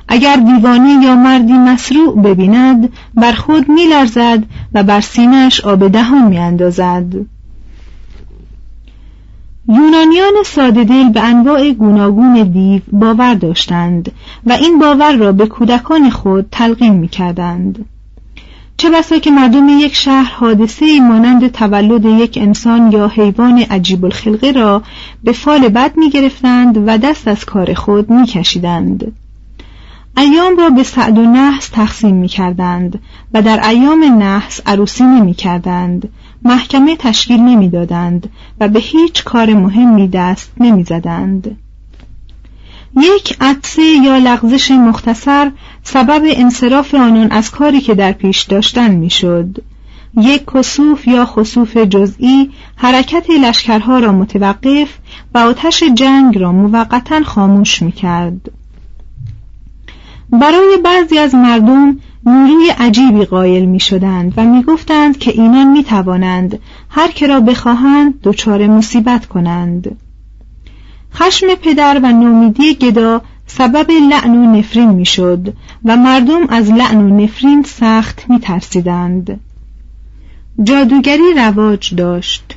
اگر 0.08 0.36
دیوانه 0.36 1.04
یا 1.04 1.14
مردی 1.14 1.52
مسروع 1.52 2.22
ببیند 2.22 2.88
بر 3.14 3.32
خود 3.32 3.68
میلرزد 3.68 4.42
و 4.74 4.82
بر 4.82 5.00
سینش 5.00 5.60
آب 5.60 5.88
دهان 5.88 6.28
میاندازد 6.28 7.04
یونانیان 9.68 10.34
ساده 10.44 10.84
دل 10.84 11.08
به 11.08 11.22
انواع 11.22 11.72
گوناگون 11.72 12.42
دیو 12.42 12.82
باور 12.92 13.34
داشتند 13.34 14.12
و 14.46 14.52
این 14.52 14.78
باور 14.78 15.12
را 15.16 15.32
به 15.32 15.46
کودکان 15.46 16.10
خود 16.10 16.46
تلقین 16.50 16.92
می 16.92 17.08
کردند. 17.08 17.84
چه 18.76 18.90
بسا 18.90 19.18
که 19.18 19.30
مردم 19.30 19.68
یک 19.68 19.94
شهر 19.94 20.32
حادثه 20.32 21.00
مانند 21.00 21.52
تولد 21.52 22.04
یک 22.04 22.38
انسان 22.42 22.92
یا 22.92 23.08
حیوان 23.08 23.58
عجیب 23.58 24.04
الخلقه 24.04 24.52
را 24.52 24.82
به 25.24 25.32
فال 25.32 25.68
بد 25.68 25.96
می 25.96 26.10
گرفتند 26.10 26.88
و 26.88 26.98
دست 26.98 27.28
از 27.28 27.44
کار 27.44 27.74
خود 27.74 28.10
می 28.10 28.26
کشیدند. 28.26 29.12
ایام 30.16 30.56
را 30.56 30.70
به 30.70 30.82
سعد 30.82 31.18
و 31.18 31.22
نحس 31.22 31.68
تقسیم 31.68 32.14
می 32.14 32.28
کردند 32.28 33.00
و 33.34 33.42
در 33.42 33.68
ایام 33.68 34.04
نحس 34.18 34.60
عروسی 34.66 35.04
نمی 35.04 35.34
کردند 35.34 36.08
محکمه 36.44 36.96
تشکیل 36.96 37.40
نمی 37.40 37.68
دادند 37.68 38.30
و 38.60 38.68
به 38.68 38.78
هیچ 38.78 39.24
کار 39.24 39.54
مهمی 39.54 40.08
دست 40.08 40.52
نمی 40.60 40.84
زدند. 40.84 41.56
یک 42.96 43.36
عطسه 43.40 43.82
یا 43.82 44.18
لغزش 44.18 44.70
مختصر 44.70 45.50
سبب 45.82 46.22
انصراف 46.24 46.94
آنان 46.94 47.32
از 47.32 47.50
کاری 47.50 47.80
که 47.80 47.94
در 47.94 48.12
پیش 48.12 48.42
داشتن 48.42 48.90
می‌شد. 48.90 49.58
یک 50.16 50.44
کسوف 50.54 51.06
یا 51.06 51.26
خسوف 51.26 51.76
جزئی 51.76 52.50
حرکت 52.76 53.30
لشکرها 53.30 53.98
را 53.98 54.12
متوقف 54.12 54.88
و 55.34 55.38
آتش 55.38 55.82
جنگ 55.82 56.38
را 56.38 56.52
موقتا 56.52 57.22
خاموش 57.22 57.82
می 57.82 57.92
کرد. 57.92 58.50
برای 60.30 60.78
بعضی 60.84 61.18
از 61.18 61.34
مردم 61.34 61.96
نیروی 62.26 62.70
عجیبی 62.78 63.24
قائل 63.24 63.64
می 63.64 63.80
شدند 63.80 64.32
و 64.36 64.44
می 64.44 64.62
گفتند 64.62 65.18
که 65.18 65.30
اینان 65.30 65.72
می 65.72 65.84
توانند 65.84 66.58
هر 66.90 67.08
که 67.08 67.26
را 67.26 67.40
بخواهند 67.40 68.14
دچار 68.22 68.66
مصیبت 68.66 69.26
کنند. 69.26 69.96
خشم 71.14 71.46
پدر 71.54 72.00
و 72.02 72.12
نومیدی 72.12 72.74
گدا 72.74 73.22
سبب 73.46 73.90
لعن 73.90 74.36
و 74.36 74.56
نفرین 74.56 74.90
می‌شد 74.90 75.54
و 75.84 75.96
مردم 75.96 76.46
از 76.48 76.70
لعن 76.70 76.98
و 76.98 77.22
نفرین 77.22 77.62
سخت 77.62 78.24
می 78.28 78.38
ترسیدند. 78.38 79.40
جادوگری 80.62 81.34
رواج 81.36 81.94
داشت 81.94 82.56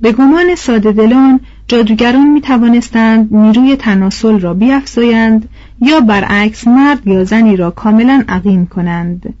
به 0.00 0.12
گمان 0.12 0.54
ساده 0.54 0.92
دلان 0.92 1.40
جادوگران 1.68 2.30
می 2.30 2.40
توانستند 2.40 3.34
نیروی 3.34 3.76
تناسل 3.76 4.40
را 4.40 4.54
بیافزایند 4.54 5.48
یا 5.80 6.00
برعکس 6.00 6.68
مرد 6.68 7.06
یا 7.06 7.24
زنی 7.24 7.56
را 7.56 7.70
کاملا 7.70 8.24
عقیم 8.28 8.66
کنند. 8.66 9.34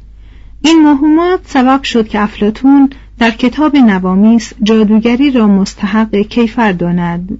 این 0.62 0.82
موهومات 0.82 1.40
سبب 1.46 1.82
شد 1.82 2.08
که 2.08 2.20
افلاتون 2.20 2.90
در 3.18 3.30
کتاب 3.30 3.76
نوامیس 3.76 4.52
جادوگری 4.62 5.30
را 5.30 5.46
مستحق 5.46 6.16
کیفر 6.16 6.72
داند. 6.72 7.38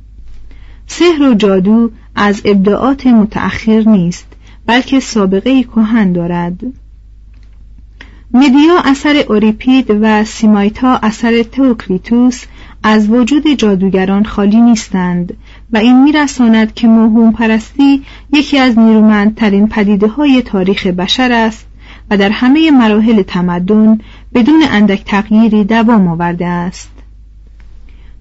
سحر 0.87 1.23
و 1.23 1.35
جادو 1.35 1.91
از 2.15 2.43
ابداعات 2.45 3.07
متأخر 3.07 3.83
نیست 3.87 4.27
بلکه 4.67 5.01
سابقه 5.01 5.63
کهن 5.63 6.13
دارد. 6.13 6.61
مدیا 8.35 8.79
اثر 8.85 9.25
اوریپید 9.29 9.87
و 10.01 10.25
سیمایتا 10.25 10.99
اثر 11.03 11.43
توکریتوس 11.43 12.45
از 12.83 13.11
وجود 13.11 13.49
جادوگران 13.49 14.25
خالی 14.25 14.61
نیستند 14.61 15.37
و 15.73 15.79
این 15.79 16.03
میرساند 16.05 16.75
که 16.75 16.87
موهوم 16.87 17.33
پرستی 17.33 18.03
یکی 18.33 18.59
از 18.59 18.79
نیرومندترین 18.79 19.69
پدیده 19.69 20.09
های 20.09 20.43
تاریخ 20.43 20.87
بشر 20.87 21.33
است 21.33 21.67
و 22.11 22.17
در 22.17 22.31
همه 22.31 22.71
مراحل 22.71 23.23
تمدن 23.23 23.99
بدون 24.35 24.63
اندک 24.71 25.05
تغییری 25.05 25.65
دوام 25.65 26.09
آورده 26.09 26.47
است. 26.47 26.91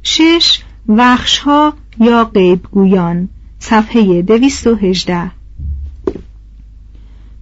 شش 0.03 0.59
وخشها 0.87 1.73
یا 1.99 2.23
غیبگویان 2.23 3.29
صفحه 3.59 4.21
218 4.21 5.31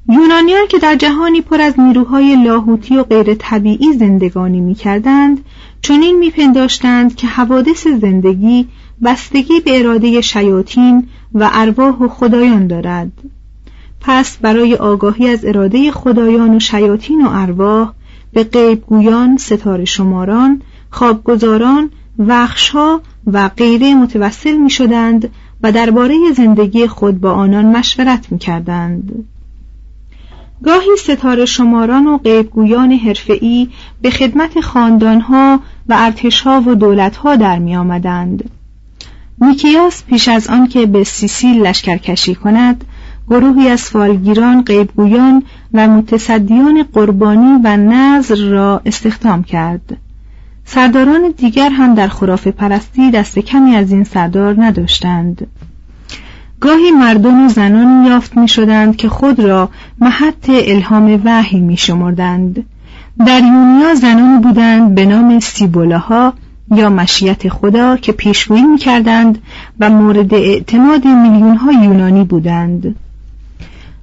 یونانیان 0.09 0.67
که 0.69 0.79
در 0.79 0.95
جهانی 0.95 1.41
پر 1.41 1.61
از 1.61 1.79
نیروهای 1.79 2.43
لاهوتی 2.43 2.97
و 2.97 3.03
غیر 3.03 3.33
طبیعی 3.33 3.93
زندگانی 3.93 4.61
می 4.61 4.75
کردند 4.75 5.45
چنین 5.85 6.19
میپنداشتند 6.19 7.15
که 7.15 7.27
حوادث 7.27 7.87
زندگی 7.87 8.67
بستگی 9.03 9.59
به 9.59 9.79
اراده 9.79 10.21
شیاطین 10.21 11.07
و 11.33 11.49
ارواح 11.53 11.95
و 11.95 12.07
خدایان 12.07 12.67
دارد 12.67 13.11
پس 14.01 14.37
برای 14.37 14.75
آگاهی 14.75 15.29
از 15.29 15.45
اراده 15.45 15.91
خدایان 15.91 16.55
و 16.55 16.59
شیاطین 16.59 17.25
و 17.25 17.29
ارواح 17.31 17.91
به 18.33 18.43
غیبگویان 18.43 19.37
ستاره 19.37 19.85
شماران 19.85 20.61
خوابگزاران 20.89 21.89
وخشها 22.19 23.01
و 23.27 23.49
غیره 23.49 23.95
متوسل 23.95 24.57
می 24.57 24.69
شدند 24.69 25.29
و 25.63 25.71
درباره 25.71 26.15
زندگی 26.35 26.87
خود 26.87 27.21
با 27.21 27.31
آنان 27.31 27.65
مشورت 27.65 28.31
می 28.31 28.37
کردند. 28.37 29.25
گاهی 30.63 30.97
ستاره 30.97 31.45
شماران 31.45 32.07
و 32.07 32.17
غیبگویان 32.17 32.91
حرفه‌ای 32.91 33.69
به 34.01 34.09
خدمت 34.09 34.61
خاندانها 34.61 35.59
و 35.89 35.95
ارتشها 35.97 36.63
و 36.67 36.75
دولتها 36.75 37.35
در 37.35 37.59
می 37.59 37.75
آمدند. 37.75 38.49
نیکیاس 39.41 40.03
پیش 40.03 40.27
از 40.27 40.47
آنکه 40.47 40.85
به 40.85 41.03
سیسیل 41.03 41.61
لشکرکشی 41.61 42.35
کند 42.35 42.85
گروهی 43.29 43.69
از 43.69 43.81
فالگیران 43.81 44.61
غیبگویان 44.61 45.43
و 45.73 45.87
متصدیان 45.87 46.83
قربانی 46.93 47.61
و 47.63 47.77
نظر 47.77 48.49
را 48.49 48.81
استخدام 48.85 49.43
کرد 49.43 49.97
سرداران 50.65 51.33
دیگر 51.37 51.69
هم 51.69 51.95
در 51.95 52.07
خرافه 52.07 52.51
پرستی 52.51 53.11
دست 53.11 53.39
کمی 53.39 53.75
از 53.75 53.91
این 53.91 54.03
سردار 54.03 54.55
نداشتند 54.57 55.47
گاهی 56.65 56.91
مردان 56.91 57.45
و 57.45 57.49
زنان 57.49 58.05
یافت 58.05 58.37
می 58.37 58.47
شدند 58.47 58.95
که 58.95 59.09
خود 59.09 59.39
را 59.39 59.69
محط 59.99 60.49
الهام 60.49 61.21
وحی 61.25 61.59
می 61.59 61.77
شمردند. 61.77 62.65
در 63.25 63.39
یونیا 63.39 63.95
زنان 63.95 64.41
بودند 64.41 64.95
به 64.95 65.05
نام 65.05 65.39
سیبولاها 65.39 66.33
یا 66.75 66.89
مشیت 66.89 67.49
خدا 67.49 67.97
که 67.97 68.11
پیشگویی 68.11 68.63
می 68.63 68.77
کردند 68.77 69.41
و 69.79 69.89
مورد 69.89 70.33
اعتماد 70.33 71.05
میلیون 71.05 71.83
یونانی 71.83 72.23
بودند. 72.23 72.95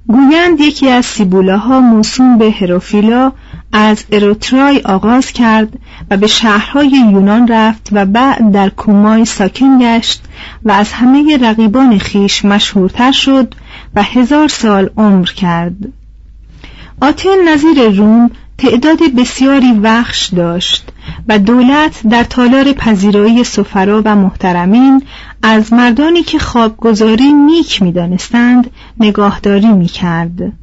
گویند 0.07 0.59
یکی 0.59 0.89
از 0.89 1.05
سیبولاها 1.05 1.79
موسوم 1.79 2.37
به 2.37 2.51
هروفیلا 2.51 3.31
از 3.71 4.05
اروترای 4.11 4.81
آغاز 4.85 5.31
کرد 5.31 5.79
و 6.11 6.17
به 6.17 6.27
شهرهای 6.27 6.89
یونان 6.89 7.47
رفت 7.47 7.89
و 7.91 8.05
بعد 8.05 8.51
در 8.51 8.69
کومای 8.69 9.25
ساکن 9.25 9.79
گشت 9.81 10.23
و 10.63 10.71
از 10.71 10.91
همه 10.91 11.37
رقیبان 11.41 11.97
خیش 11.97 12.45
مشهورتر 12.45 13.11
شد 13.11 13.55
و 13.95 14.03
هزار 14.03 14.47
سال 14.47 14.89
عمر 14.97 15.25
کرد. 15.25 15.75
آتن 17.01 17.47
نظیر 17.47 17.89
روم 17.89 18.31
تعداد 18.57 18.99
بسیاری 19.17 19.79
وخش 19.83 20.25
داشت. 20.27 20.92
و 21.27 21.39
دولت 21.39 22.07
در 22.07 22.23
تالار 22.23 22.73
پذیرایی 22.73 23.43
سفرا 23.43 24.01
و 24.05 24.15
محترمین 24.15 25.03
از 25.41 25.73
مردانی 25.73 26.23
که 26.23 26.39
خوابگذاری 26.39 27.33
نیک 27.33 27.81
می‌دانستند 27.81 28.71
نگاهداری 28.99 29.67
می‌کرد. 29.67 30.62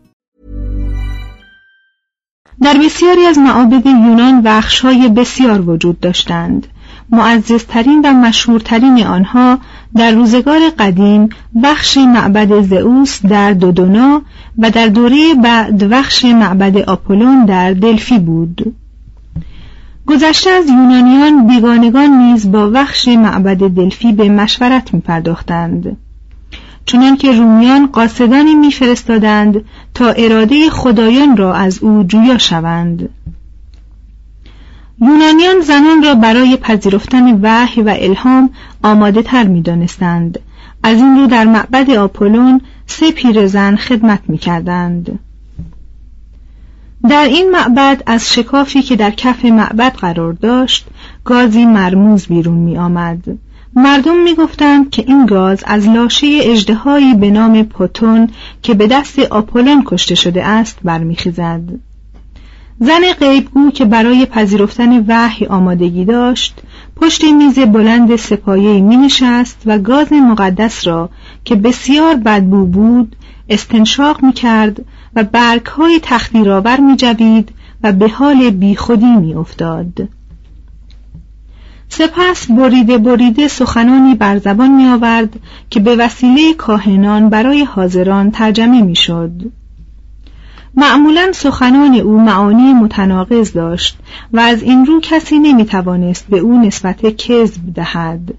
در 2.61 2.77
بسیاری 2.77 3.25
از 3.25 3.37
معابد 3.37 3.85
یونان 3.85 4.41
بخش‌های 4.41 5.09
بسیار 5.09 5.69
وجود 5.69 5.99
داشتند. 5.99 6.67
معززترین 7.09 8.01
و 8.05 8.13
مشهورترین 8.13 9.03
آنها 9.03 9.57
در 9.95 10.11
روزگار 10.11 10.59
قدیم 10.79 11.29
بخش 11.63 11.97
معبد 11.97 12.61
زئوس 12.61 13.25
در 13.25 13.53
دودونا 13.53 14.21
و 14.57 14.69
در 14.69 14.87
دوره 14.87 15.33
بعد 15.43 15.83
بخش 15.83 16.25
معبد 16.25 16.77
آپولون 16.77 17.45
در 17.45 17.73
دلفی 17.73 18.19
بود. 18.19 18.73
گذشته 20.05 20.49
از 20.49 20.69
یونانیان 20.69 21.47
بیگانگان 21.47 22.09
نیز 22.09 22.51
با 22.51 22.69
بخش 22.69 23.07
معبد 23.07 23.57
دلفی 23.57 24.11
به 24.11 24.29
مشورت 24.29 24.93
می 24.93 24.99
پرداختند. 24.99 25.97
چنان 26.85 27.17
که 27.17 27.31
رومیان 27.31 27.87
قاصدانی 27.87 28.55
میفرستادند 28.55 29.65
تا 29.93 30.09
اراده 30.09 30.69
خدایان 30.69 31.37
را 31.37 31.53
از 31.53 31.83
او 31.83 32.03
جویا 32.03 32.37
شوند 32.37 33.09
یونانیان 35.01 35.61
زنان 35.61 36.03
را 36.03 36.15
برای 36.15 36.57
پذیرفتن 36.57 37.39
وحی 37.41 37.81
و 37.81 37.95
الهام 37.99 38.49
آماده 38.83 39.21
تر 39.21 39.43
می 39.43 39.61
دانستند. 39.61 40.39
از 40.83 40.97
این 40.97 41.17
رو 41.17 41.27
در 41.27 41.45
معبد 41.45 41.89
آپولون 41.89 42.61
سه 42.85 43.11
پیرزن 43.11 43.75
خدمت 43.75 44.19
می 44.27 44.37
کردند. 44.37 45.19
در 47.09 47.25
این 47.25 47.51
معبد 47.51 48.03
از 48.05 48.33
شکافی 48.33 48.81
که 48.81 48.95
در 48.95 49.11
کف 49.11 49.45
معبد 49.45 49.93
قرار 49.93 50.33
داشت 50.33 50.87
گازی 51.25 51.65
مرموز 51.65 52.27
بیرون 52.27 52.57
می 52.57 52.77
آمد. 52.77 53.23
مردم 53.75 54.23
می‌گفتند 54.23 54.89
که 54.89 55.03
این 55.07 55.25
گاز 55.25 55.63
از 55.67 55.87
لاشه 55.87 56.27
اجدهایی 56.41 57.13
به 57.13 57.31
نام 57.31 57.63
پوتون 57.63 58.29
که 58.61 58.73
به 58.73 58.87
دست 58.87 59.19
آپولون 59.19 59.83
کشته 59.85 60.15
شده 60.15 60.45
است 60.45 60.79
برمیخیزد 60.83 61.61
زن 62.79 63.13
غیبگو 63.19 63.71
که 63.71 63.85
برای 63.85 64.25
پذیرفتن 64.25 65.05
وحی 65.07 65.45
آمادگی 65.45 66.05
داشت 66.05 66.61
پشت 66.95 67.23
میز 67.23 67.59
بلند 67.59 68.15
سپایه 68.15 68.81
می 68.81 68.97
نشست 68.97 69.61
و 69.65 69.79
گاز 69.79 70.13
مقدس 70.13 70.87
را 70.87 71.09
که 71.45 71.55
بسیار 71.55 72.15
بدبو 72.15 72.65
بود 72.65 73.15
استنشاق 73.49 74.23
می 74.23 74.33
کرد 74.33 74.85
و 75.15 75.23
برگ 75.23 75.65
های 75.65 75.99
تخدیرآور 76.03 76.79
می 76.79 76.95
جوید 76.95 77.49
و 77.83 77.91
به 77.91 78.09
حال 78.09 78.49
بیخودی 78.49 79.15
می 79.15 79.33
افتاد. 79.33 80.07
سپس 81.93 82.51
بریده 82.51 82.97
بریده 82.97 83.47
سخنانی 83.47 84.15
بر 84.15 84.37
زبان 84.37 84.71
می 84.71 84.87
آورد 84.87 85.39
که 85.69 85.79
به 85.79 85.95
وسیله 85.95 86.53
کاهنان 86.53 87.29
برای 87.29 87.63
حاضران 87.63 88.31
ترجمه 88.31 88.81
می 88.81 88.95
شد. 88.95 89.31
معمولا 90.75 91.31
سخنان 91.31 91.95
او 91.95 92.21
معانی 92.21 92.73
متناقض 92.73 93.53
داشت 93.53 93.97
و 94.33 94.39
از 94.39 94.63
این 94.63 94.85
رو 94.85 94.99
کسی 95.01 95.39
نمی 95.39 95.65
توانست 95.65 96.27
به 96.29 96.39
او 96.39 96.61
نسبت 96.61 97.15
کذب 97.17 97.73
دهد. 97.75 98.33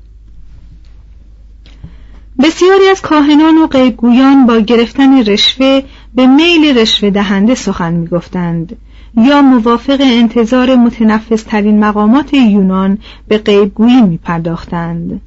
بسیاری 2.42 2.86
از 2.86 3.00
کاهنان 3.00 3.58
و 3.58 3.66
غیبگویان 3.66 4.46
با 4.46 4.58
گرفتن 4.58 5.24
رشوه 5.24 5.82
به 6.14 6.26
میل 6.26 6.78
رشوه 6.78 7.10
دهنده 7.10 7.54
سخن 7.54 7.92
می 7.92 8.06
گفتند 8.06 8.76
یا 9.16 9.42
موافق 9.42 9.98
انتظار 10.00 10.76
متنفس 10.76 11.42
ترین 11.42 11.84
مقامات 11.84 12.34
یونان 12.34 12.98
به 13.28 13.38
غیبگویی 13.38 14.02
می 14.02 14.16
پرداختند. 14.16 15.20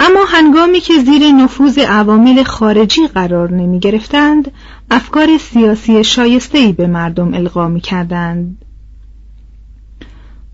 اما 0.00 0.24
هنگامی 0.28 0.80
که 0.80 0.94
زیر 0.98 1.32
نفوذ 1.32 1.78
عوامل 1.78 2.42
خارجی 2.42 3.06
قرار 3.06 3.50
نمی 3.50 3.78
گرفتند 3.78 4.52
افکار 4.90 5.38
سیاسی 5.38 6.04
شایستهی 6.04 6.72
به 6.72 6.86
مردم 6.86 7.34
القا 7.34 7.68
می 7.68 7.80
کردند. 7.80 8.64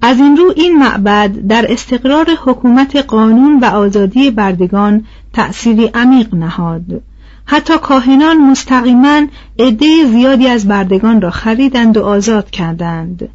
از 0.06 0.18
این 0.18 0.36
رو 0.36 0.52
این 0.56 0.78
معبد 0.78 1.30
در 1.48 1.72
استقرار 1.72 2.26
حکومت 2.44 2.96
قانون 2.96 3.58
و 3.60 3.64
آزادی 3.64 4.30
بردگان 4.30 5.04
تأثیری 5.32 5.90
عمیق 5.94 6.34
نهاد. 6.34 7.02
حتی 7.44 7.78
کاهنان 7.78 8.50
مستقیما 8.50 9.22
عده 9.58 10.06
زیادی 10.06 10.48
از 10.48 10.68
بردگان 10.68 11.20
را 11.20 11.30
خریدند 11.30 11.96
و 11.96 12.04
آزاد 12.04 12.50
کردند. 12.50 13.28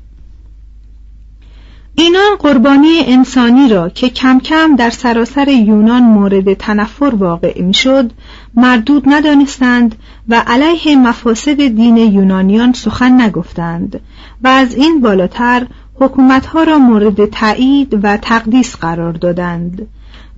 اینان 1.95 2.35
قربانی 2.39 2.99
انسانی 3.07 3.69
را 3.69 3.89
که 3.89 4.09
کم 4.09 4.39
کم 4.39 4.75
در 4.75 4.89
سراسر 4.89 5.47
یونان 5.47 6.03
مورد 6.03 6.53
تنفر 6.53 7.15
واقع 7.15 7.61
می‌شد 7.61 8.11
مردود 8.55 9.03
ندانستند 9.05 9.95
و 10.29 10.43
علیه 10.47 10.95
مفاسد 10.95 11.55
دین 11.55 11.97
یونانیان 11.97 12.73
سخن 12.73 13.21
نگفتند 13.21 13.99
و 14.43 14.47
از 14.47 14.75
این 14.75 15.01
بالاتر 15.01 15.67
حکومتها 16.01 16.63
را 16.63 16.77
مورد 16.77 17.25
تایید 17.25 17.99
و 18.03 18.17
تقدیس 18.17 18.75
قرار 18.75 19.13
دادند 19.13 19.87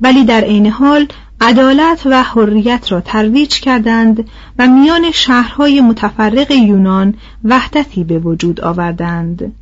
ولی 0.02 0.26
در 0.26 0.42
عین 0.42 0.68
حال 0.68 1.08
عدالت 1.42 2.02
و 2.06 2.24
حریت 2.24 2.92
را 2.92 3.02
ترویج 3.02 3.60
کردند 3.60 4.28
و 4.60 4.68
میان 4.68 5.12
شهرهای 5.12 5.82
متفرق 5.82 6.52
یونان 6.52 7.14
وحدتی 7.44 8.04
به 8.04 8.20
وجود 8.20 8.62
آوردند 8.62 9.54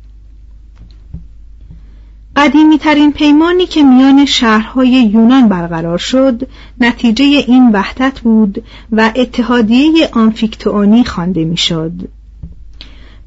قدیمی 2.36 2.78
ترین 2.78 3.12
پیمانی 3.12 3.66
که 3.66 3.82
میان 3.82 4.24
شهرهای 4.24 4.88
یونان 4.88 5.48
برقرار 5.48 5.98
شد 5.98 6.48
نتیجه 6.80 7.24
این 7.24 7.70
وحدت 7.72 8.20
بود 8.20 8.64
و 8.92 9.12
اتحادیه 9.16 10.08
آنفیکتئونی 10.12 11.04
خوانده 11.04 11.44
می‌شد. 11.44 11.92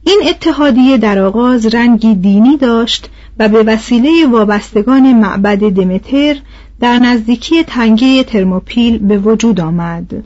این 0.08 0.22
اتحادیه 0.30 0.98
در 0.98 1.20
آغاز 1.20 1.65
رنگی 1.65 2.15
دینی 2.15 2.58
داشت 2.58 3.10
و 3.39 3.50
به 3.50 3.63
وسیله 3.63 4.28
وابستگان 4.28 5.13
معبد 5.13 5.58
دمتر 5.58 6.36
در 6.80 7.00
نزدیکی 7.00 7.63
تنگه 7.63 8.24
ترموپیل 8.24 8.98
به 8.98 9.18
وجود 9.18 9.60
آمد 9.60 10.24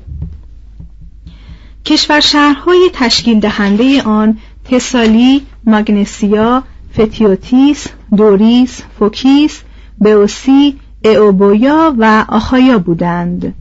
کشور 1.85 2.19
شهرهای 2.19 2.89
تشکیل 2.93 3.39
دهنده 3.39 4.01
آن 4.01 4.37
تسالی، 4.65 5.41
ماگنسیا، 5.63 6.63
فتیوتیس، 6.93 7.87
دوریس، 8.17 8.81
فوکیس، 8.99 9.61
بئوسی، 10.01 10.75
ائوبویا 11.03 11.95
و 11.99 12.25
آخایا 12.29 12.79
بودند. 12.79 13.53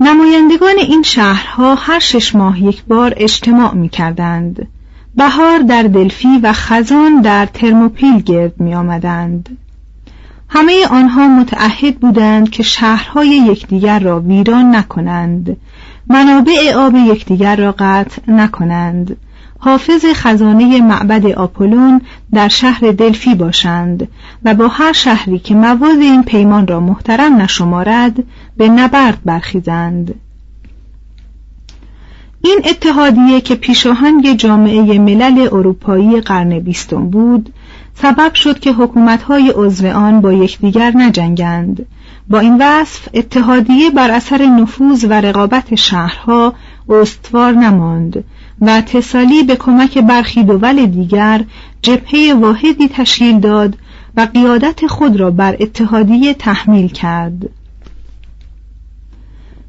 نمایندگان 0.00 0.74
این 0.78 1.02
شهرها 1.02 1.74
هر 1.74 1.98
شش 1.98 2.34
ماه 2.34 2.62
یک 2.62 2.84
بار 2.84 3.14
اجتماع 3.16 3.74
می 3.74 3.88
کردند. 3.88 4.68
بهار 5.16 5.58
در 5.58 5.82
دلفی 5.82 6.38
و 6.42 6.52
خزان 6.52 7.20
در 7.20 7.46
ترموپیل 7.46 8.20
گرد 8.20 8.60
می 8.60 8.74
آمدند. 8.74 9.58
همه 10.48 10.86
آنها 10.90 11.28
متعهد 11.28 11.98
بودند 11.98 12.50
که 12.50 12.62
شهرهای 12.62 13.28
یکدیگر 13.28 13.98
را 13.98 14.20
ویران 14.20 14.74
نکنند 14.74 15.56
منابع 16.06 16.74
آب 16.76 16.94
یکدیگر 16.94 17.56
را 17.56 17.74
قطع 17.78 18.22
نکنند 18.28 19.16
حافظ 19.64 20.04
خزانه 20.14 20.80
معبد 20.80 21.26
آپولون 21.26 22.00
در 22.32 22.48
شهر 22.48 22.92
دلفی 22.92 23.34
باشند 23.34 24.08
و 24.44 24.54
با 24.54 24.68
هر 24.68 24.92
شهری 24.92 25.38
که 25.38 25.54
مواد 25.54 25.98
این 26.00 26.22
پیمان 26.22 26.66
را 26.66 26.80
محترم 26.80 27.36
نشمارد 27.36 28.24
به 28.56 28.68
نبرد 28.68 29.18
برخیزند. 29.24 30.14
این 32.40 32.60
اتحادیه 32.64 33.40
که 33.40 33.54
پیشاهنگ 33.54 34.36
جامعه 34.36 34.98
ملل 34.98 35.48
اروپایی 35.52 36.20
قرن 36.20 36.58
بیستم 36.58 37.08
بود 37.08 37.52
سبب 37.94 38.34
شد 38.34 38.58
که 38.58 38.72
حکومتهای 38.72 39.52
عضو 39.56 39.86
آن 39.86 40.20
با 40.20 40.32
یکدیگر 40.32 40.92
نجنگند. 40.96 41.86
با 42.30 42.38
این 42.38 42.56
وصف 42.60 43.08
اتحادیه 43.14 43.90
بر 43.90 44.10
اثر 44.10 44.46
نفوذ 44.46 45.04
و 45.04 45.12
رقابت 45.12 45.74
شهرها 45.74 46.54
استوار 46.88 47.52
نماند. 47.52 48.24
و 48.60 48.80
تسالی 48.80 49.42
به 49.42 49.56
کمک 49.56 49.98
برخی 49.98 50.42
دول 50.42 50.86
دیگر 50.86 51.44
جبهه 51.82 52.34
واحدی 52.34 52.88
تشکیل 52.88 53.40
داد 53.40 53.78
و 54.16 54.28
قیادت 54.34 54.86
خود 54.86 55.20
را 55.20 55.30
بر 55.30 55.56
اتحادیه 55.60 56.34
تحمیل 56.34 56.88
کرد. 56.88 57.50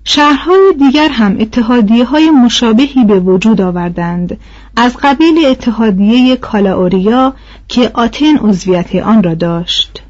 شهرهای 0.03 0.73
دیگر 0.79 1.09
هم 1.09 1.37
اتحادیه 1.39 2.05
های 2.05 2.29
مشابهی 2.29 3.05
به 3.05 3.19
وجود 3.19 3.61
آوردند 3.61 4.37
از 4.75 4.97
قبیل 4.97 5.45
اتحادیه 5.45 6.35
کالاوریا 6.35 7.33
که 7.67 7.91
آتن 7.93 8.37
عضویت 8.37 8.95
آن 8.95 9.23
را 9.23 9.33
داشت. 9.33 10.04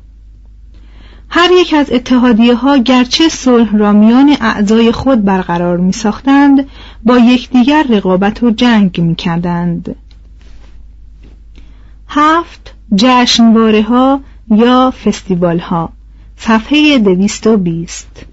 هر 1.38 1.52
یک 1.52 1.74
از 1.74 1.92
اتحادیه 1.92 2.56
ها 2.56 2.78
گرچه 2.78 3.30
صلح 3.30 3.78
را 3.78 3.92
میان 3.92 4.38
اعضای 4.42 4.92
خود 4.92 5.26
برقرار 5.26 5.78
می 5.78 5.92
ساختند 5.92 6.68
با 7.04 7.18
یکدیگر 7.18 7.86
رقابت 7.90 8.44
و 8.44 8.52
جنگ 8.52 9.02
می 9.02 9.16
کردند. 9.16 9.96
هفت 12.08 12.74
جشنواره 12.96 13.82
ها 13.82 14.20
یا 14.52 14.94
فستیوال 15.06 15.60
ها 15.60 15.90
صفحه 16.38 16.98
دویست 16.98 17.48
و 17.48 17.58
بیست 17.58 18.26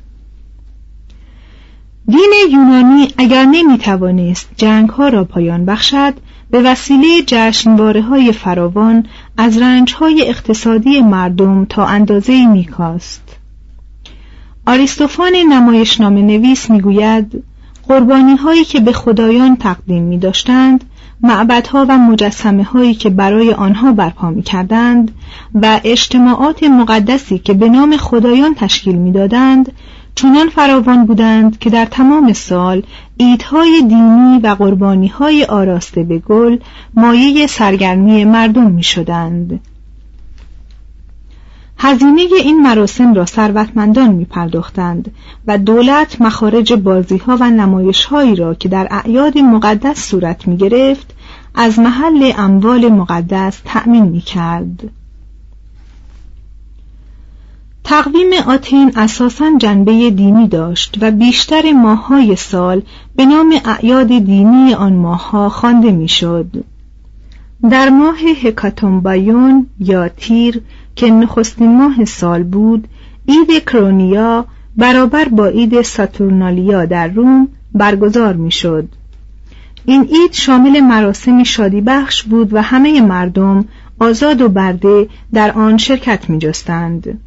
دین 2.08 2.32
یونانی 2.50 3.08
اگر 3.18 3.44
نمی 3.44 3.78
توانست 3.78 4.50
جنگ 4.56 4.88
ها 4.88 5.08
را 5.08 5.24
پایان 5.24 5.64
بخشد 5.64 6.14
به 6.50 6.62
وسیله 6.62 7.22
جشنواره 7.26 8.02
های 8.02 8.32
فراوان 8.32 9.06
از 9.36 9.58
رنج 9.58 9.94
های 9.94 10.28
اقتصادی 10.28 11.00
مردم 11.00 11.64
تا 11.64 11.86
اندازه 11.86 12.46
میکاست. 12.46 13.22
آریستوفان 14.66 15.32
نمایشنامه 15.48 16.22
نویس 16.22 16.70
می‌گوید 16.70 17.44
قربانی 17.88 18.36
هایی 18.36 18.64
که 18.64 18.80
به 18.80 18.92
خدایان 18.92 19.56
تقدیم 19.56 20.02
می 20.02 20.18
داشتند 20.18 20.84
معبدها 21.22 21.86
و 21.88 21.98
مجسمه 21.98 22.64
هایی 22.64 22.94
که 22.94 23.10
برای 23.10 23.52
آنها 23.52 23.92
برپا 23.92 24.30
می 24.30 24.42
کردند 24.42 25.10
و 25.54 25.80
اجتماعات 25.84 26.62
مقدسی 26.62 27.38
که 27.38 27.54
به 27.54 27.68
نام 27.68 27.96
خدایان 27.96 28.54
تشکیل 28.54 28.96
می 28.96 29.12
دادند 29.12 29.72
چنان 30.14 30.48
فراوان 30.48 31.06
بودند 31.06 31.58
که 31.58 31.70
در 31.70 31.84
تمام 31.84 32.32
سال 32.32 32.82
عیدهای 33.20 33.82
دینی 33.88 34.38
و 34.42 34.54
قربانیهای 34.58 35.44
آراسته 35.44 36.02
به 36.02 36.18
گل 36.18 36.58
مایه 36.94 37.46
سرگرمی 37.46 38.24
مردم 38.24 38.70
می 38.70 38.82
شدند. 38.82 39.60
هزینه 41.78 42.20
این 42.20 42.62
مراسم 42.62 43.14
را 43.14 43.26
ثروتمندان 43.26 44.10
می 44.10 44.24
پرداختند 44.24 45.12
و 45.46 45.58
دولت 45.58 46.20
مخارج 46.20 46.72
بازی 46.72 47.16
ها 47.16 47.36
و 47.40 47.50
نمایش 47.50 48.04
هایی 48.04 48.36
را 48.36 48.54
که 48.54 48.68
در 48.68 48.88
اعیاد 48.90 49.38
مقدس 49.38 50.08
صورت 50.08 50.48
می 50.48 50.56
گرفت 50.56 51.14
از 51.54 51.78
محل 51.78 52.32
اموال 52.38 52.88
مقدس 52.88 53.60
تأمین 53.64 54.04
می 54.04 54.20
کرد. 54.20 54.90
تقویم 57.84 58.30
آتن 58.46 58.90
اساسا 58.96 59.50
جنبه 59.58 60.10
دینی 60.10 60.48
داشت 60.48 60.98
و 61.00 61.10
بیشتر 61.10 61.72
ماههای 61.72 62.36
سال 62.36 62.82
به 63.16 63.26
نام 63.26 63.54
اعیاد 63.64 64.06
دینی 64.06 64.74
آن 64.74 64.92
ماهها 64.92 65.48
خوانده 65.48 65.90
می‌شد. 65.90 66.64
در 67.70 67.88
ماه 67.88 68.18
هکاتومبایون 68.44 69.66
یا 69.80 70.08
تیر 70.08 70.60
که 70.96 71.10
نخستین 71.10 71.76
ماه 71.76 72.04
سال 72.04 72.42
بود 72.42 72.88
عید 73.28 73.64
کرونیا 73.64 74.44
برابر 74.76 75.28
با 75.28 75.46
عید 75.46 75.82
ساتورنالیا 75.82 76.84
در 76.84 77.08
روم 77.08 77.48
برگزار 77.74 78.34
می‌شد. 78.34 78.88
این 79.84 80.02
عید 80.02 80.32
شامل 80.32 80.80
مراسم 80.80 81.42
شادی 81.44 81.80
بخش 81.80 82.22
بود 82.22 82.54
و 82.54 82.62
همه 82.62 83.00
مردم 83.00 83.64
آزاد 84.00 84.40
و 84.40 84.48
برده 84.48 85.08
در 85.32 85.52
آن 85.52 85.76
شرکت 85.76 86.30
می 86.30 86.38
جستند. 86.38 87.18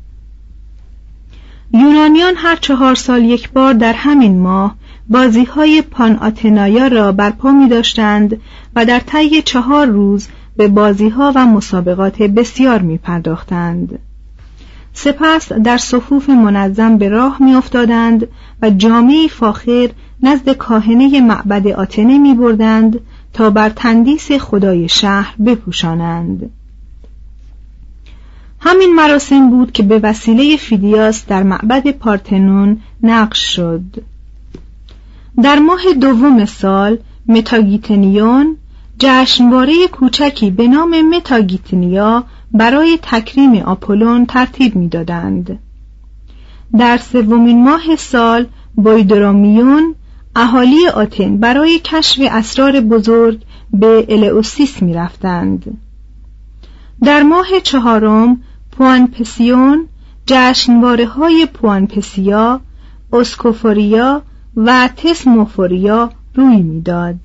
یونانیان 1.74 2.34
هر 2.38 2.56
چهار 2.56 2.96
سال 2.96 3.24
یک 3.24 3.52
بار 3.52 3.74
در 3.74 3.94
همین 3.94 4.40
ماه 4.40 4.76
بازی 5.10 5.44
های 5.44 5.82
پان 5.82 6.16
آتنایا 6.16 6.88
را 6.88 7.12
برپا 7.12 7.52
می 7.52 7.70
داشتند 7.70 8.42
و 8.76 8.86
در 8.86 9.00
طی 9.00 9.42
چهار 9.42 9.88
روز 9.88 10.28
به 10.58 10.68
بازی 10.68 11.10
ها 11.10 11.32
و 11.36 11.46
مسابقات 11.46 12.22
بسیار 12.22 12.82
می 12.82 12.98
پرداختند. 12.98 14.00
سپس 14.94 15.52
در 15.52 15.78
صفوف 15.78 16.30
منظم 16.30 16.98
به 16.98 17.10
راه 17.10 17.38
می 17.44 17.56
افتادند 17.56 18.28
و 18.62 18.70
جامعه 18.70 19.28
فاخر 19.28 19.90
نزد 20.24 20.50
کاهنه 20.50 21.22
معبد 21.22 21.68
آتنه 21.68 22.18
می 22.18 22.34
بردند 22.34 23.00
تا 23.34 23.50
بر 23.50 23.70
تندیس 23.70 24.32
خدای 24.32 24.90
شهر 24.90 25.36
بپوشانند. 25.46 26.50
همین 28.68 28.96
مراسم 28.96 29.50
بود 29.50 29.72
که 29.72 29.84
به 29.84 30.00
وسیله 30.00 30.58
فیدیاس 30.58 31.26
در 31.28 31.44
معبد 31.44 31.92
پارتنون 31.92 32.82
نقش 33.04 33.56
شد 33.56 33.82
در 35.44 35.60
ماه 35.60 35.94
دوم 36.02 36.46
سال 36.46 36.98
متاگیتنیون 37.28 38.58
جشنواره 39.00 39.88
کوچکی 39.88 40.52
به 40.52 40.68
نام 40.68 41.16
متاگیتنیا 41.16 42.24
برای 42.52 43.00
تکریم 43.02 43.56
آپولون 43.56 44.26
ترتیب 44.26 44.76
می‌دادند. 44.76 45.60
در 46.78 46.98
سومین 46.98 47.64
ماه 47.64 47.96
سال 47.96 48.48
بایدرامیون 48.76 49.96
اهالی 50.36 50.88
آتن 50.88 51.38
برای 51.38 51.80
کشف 51.84 52.22
اسرار 52.32 52.80
بزرگ 52.80 53.42
به 53.74 54.06
الئوسیس 54.10 54.82
می 54.82 54.94
رفتند. 54.94 55.78
در 57.04 57.24
ماه 57.24 57.48
چهارم 57.64 58.42
پوانپسیون 58.78 59.88
جشنواره 60.26 61.06
های 61.06 61.48
پوانپسیا 61.54 62.62
اسکوفوریا 63.14 64.22
و 64.58 64.90
تسموفوریا 64.98 66.12
روی 66.36 66.58
می‌داد. 66.58 67.20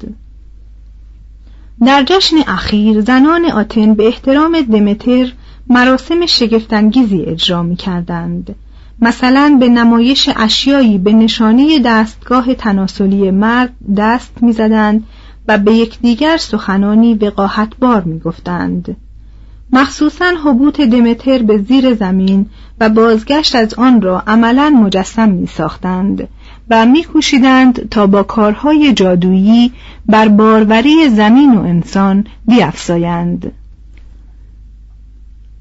در 1.86 2.04
جشن 2.06 2.36
اخیر 2.46 3.00
زنان 3.00 3.44
آتن 3.44 3.94
به 3.94 4.06
احترام 4.06 4.60
دمتر 4.60 5.32
مراسم 5.68 6.26
شگفتانگیزی 6.26 7.22
اجرا 7.22 7.62
می 7.62 7.76
کردند. 7.76 8.54
مثلا 9.02 9.56
به 9.60 9.68
نمایش 9.68 10.30
اشیایی 10.36 10.98
به 10.98 11.12
نشانه 11.12 11.78
دستگاه 11.84 12.54
تناسلی 12.54 13.30
مرد 13.30 13.72
دست 13.96 14.42
می‌زدند 14.42 15.04
و 15.48 15.58
به 15.58 15.74
یکدیگر 15.74 16.36
سخنانی 16.36 17.14
وقاحتبار 17.14 18.02
می‌گفتند. 18.02 18.96
مخصوصا 19.72 20.24
حبوط 20.44 20.80
دمتر 20.80 21.42
به 21.42 21.58
زیر 21.58 21.94
زمین 21.94 22.46
و 22.80 22.88
بازگشت 22.88 23.54
از 23.54 23.74
آن 23.74 24.02
را 24.02 24.22
عملا 24.26 24.70
مجسم 24.70 25.28
می 25.28 25.46
ساختند 25.46 26.28
و 26.70 26.86
می 26.86 27.04
کوشیدند 27.04 27.88
تا 27.88 28.06
با 28.06 28.22
کارهای 28.22 28.92
جادویی 28.92 29.72
بر 30.06 30.28
باروری 30.28 31.08
زمین 31.08 31.54
و 31.54 31.60
انسان 31.60 32.26
بیافزایند. 32.46 33.52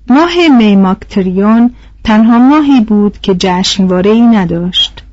ماه 0.09 0.47
میماکتریون 0.57 1.71
تنها 2.03 2.39
ماهی 2.39 2.81
بود 2.81 3.17
که 3.21 3.35
جشنواره‌ای 3.35 4.21
نداشت. 4.21 5.03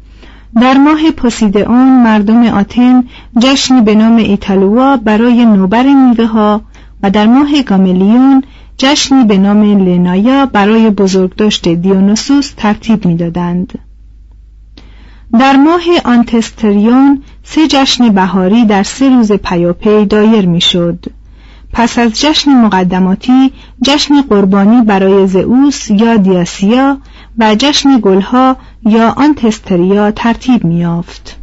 در 0.61 0.74
ماه 0.74 1.11
پوسیدئون 1.11 2.02
مردم 2.02 2.46
آتن 2.46 3.04
جشنی 3.38 3.80
به 3.80 3.94
نام 3.94 4.16
ایتالوا 4.16 4.96
برای 4.96 5.44
نوبر 5.44 5.82
میوه 5.82 6.26
ها 6.26 6.61
و 7.02 7.11
در 7.11 7.26
ماه 7.26 7.62
گاملیون 7.62 8.42
جشنی 8.78 9.24
به 9.24 9.38
نام 9.38 9.62
لنایا 9.62 10.46
برای 10.46 10.90
بزرگداشت 10.90 11.68
دیونوسوس 11.68 12.52
ترتیب 12.56 13.06
می‌دادند. 13.06 13.78
در 15.38 15.56
ماه 15.56 15.82
آنتستریون 16.04 17.22
سه 17.44 17.66
جشن 17.68 18.08
بهاری 18.08 18.64
در 18.64 18.82
سه 18.82 19.08
روز 19.08 19.32
پیاپی 19.32 20.04
دایر 20.04 20.46
می‌شد. 20.46 21.04
پس 21.72 21.98
از 21.98 22.20
جشن 22.20 22.50
مقدماتی 22.50 23.52
جشن 23.84 24.20
قربانی 24.22 24.82
برای 24.82 25.26
زئوس 25.26 25.90
یا 25.90 26.16
دیاسیا 26.16 26.98
و 27.38 27.54
جشن 27.54 28.00
گلها 28.02 28.56
یا 28.86 29.10
آنتستریا 29.10 30.10
ترتیب 30.10 30.64
میافت. 30.64 31.36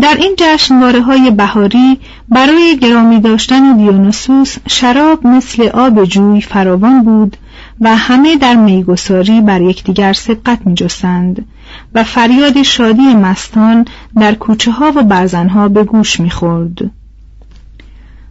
در 0.00 0.16
این 0.20 0.34
جشنواره 0.38 1.02
های 1.02 1.30
بهاری 1.30 1.98
برای 2.28 2.78
گرامی 2.80 3.20
داشتن 3.20 3.76
دیونوسوس 3.76 4.56
شراب 4.68 5.26
مثل 5.26 5.68
آب 5.68 6.04
جوی 6.04 6.40
فراوان 6.40 7.02
بود 7.02 7.36
و 7.80 7.96
همه 7.96 8.36
در 8.36 8.54
میگساری 8.54 9.40
بر 9.40 9.60
یکدیگر 9.60 10.12
سبقت 10.12 10.58
میجستند 10.66 11.44
و 11.94 12.04
فریاد 12.04 12.62
شادی 12.62 13.14
مستان 13.14 13.84
در 14.20 14.34
کوچه 14.34 14.70
ها 14.70 14.92
و 14.96 15.02
برزنها 15.02 15.68
به 15.68 15.84
گوش 15.84 16.20
می‌خورد. 16.20 16.90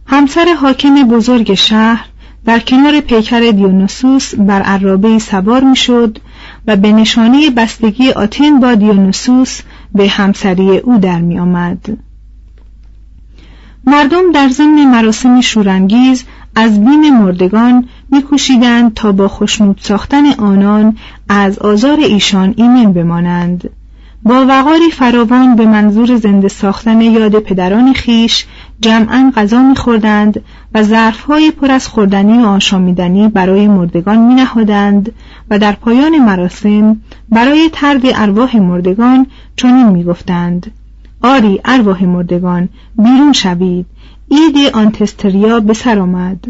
همسر 0.06 0.54
حاکم 0.54 1.08
بزرگ 1.08 1.54
شهر 1.54 2.04
در 2.44 2.58
کنار 2.58 3.00
پیکر 3.00 3.40
دیونوسوس 3.40 4.34
بر 4.34 4.62
عرابه 4.62 5.18
سوار 5.18 5.64
می‌شد 5.64 6.18
و 6.66 6.76
به 6.76 6.92
نشانه 6.92 7.50
بستگی 7.50 8.10
آتن 8.10 8.60
با 8.60 8.74
دیونوسوس 8.74 9.60
به 9.94 10.08
همسری 10.08 10.78
او 10.78 10.98
در 10.98 11.20
می 11.20 11.38
آمد. 11.38 11.98
مردم 13.84 14.32
در 14.32 14.48
ضمن 14.48 14.84
مراسم 14.84 15.40
شورانگیز 15.40 16.24
از 16.54 16.84
بیم 16.84 17.18
مردگان 17.18 17.88
میکوشیدند 18.10 18.94
تا 18.94 19.12
با 19.12 19.28
خشنود 19.28 19.80
ساختن 19.82 20.26
آنان 20.32 20.96
از 21.28 21.58
آزار 21.58 21.98
ایشان 21.98 22.54
ایمن 22.56 22.92
بمانند 22.92 23.70
با 24.22 24.46
وقاری 24.48 24.90
فراوان 24.90 25.56
به 25.56 25.66
منظور 25.66 26.16
زنده 26.16 26.48
ساختن 26.48 27.00
یاد 27.00 27.38
پدران 27.38 27.92
خیش 27.92 28.46
جمعا 28.80 29.32
غذا 29.36 29.62
میخوردند 29.62 30.40
و 30.74 30.82
ظرفهای 30.82 31.50
پر 31.50 31.70
از 31.70 31.88
خوردنی 31.88 32.38
و 32.38 32.46
آشامیدنی 32.46 33.28
برای 33.28 33.68
مردگان 33.68 34.18
مینهادند 34.18 35.12
و 35.50 35.58
در 35.58 35.72
پایان 35.72 36.18
مراسم 36.18 36.96
برای 37.28 37.70
ترد 37.72 38.02
ارواح 38.04 38.56
مردگان 38.56 39.26
چنین 39.56 39.88
می‌گفتند. 39.88 40.70
آری 41.22 41.60
ارواح 41.64 42.04
مردگان 42.04 42.68
بیرون 42.98 43.32
شوید. 43.32 43.86
اید 44.28 44.74
آنتستریا 44.74 45.60
به 45.60 45.74
سر 45.74 45.98
آمد. 45.98 46.44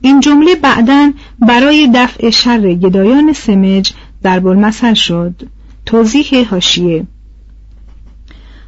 این 0.00 0.20
جمله 0.20 0.54
بعدا 0.54 1.12
برای 1.38 1.90
دفع 1.94 2.30
شر 2.30 2.74
گدایان 2.74 3.32
سمج 3.32 3.92
در 4.22 4.46
المثل 4.46 4.94
شد. 4.94 5.34
توضیح 5.86 6.48
هاشیه 6.50 7.06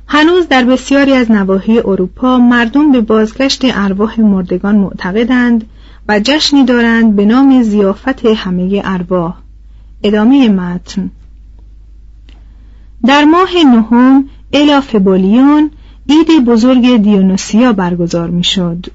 هنوز 0.06 0.48
در 0.48 0.64
بسیاری 0.64 1.12
از 1.12 1.30
نواحی 1.30 1.78
اروپا 1.78 2.38
مردم 2.38 2.92
به 2.92 3.00
بازگشت 3.00 3.60
ارواح 3.64 4.20
مردگان 4.20 4.74
معتقدند 4.74 5.64
و 6.08 6.20
جشنی 6.20 6.64
دارند 6.64 7.16
به 7.16 7.24
نام 7.24 7.62
زیافت 7.62 8.26
همه 8.26 8.82
ارواح 8.84 9.34
ادامه 10.02 10.48
متن 10.48 11.10
در 13.06 13.24
ماه 13.24 13.50
نهم 13.64 14.24
الافبولیون 14.52 15.70
عید 16.08 16.44
بزرگ 16.44 16.96
دیونوسیا 16.96 17.72
برگزار 17.72 18.30
می‌شد. 18.30 18.86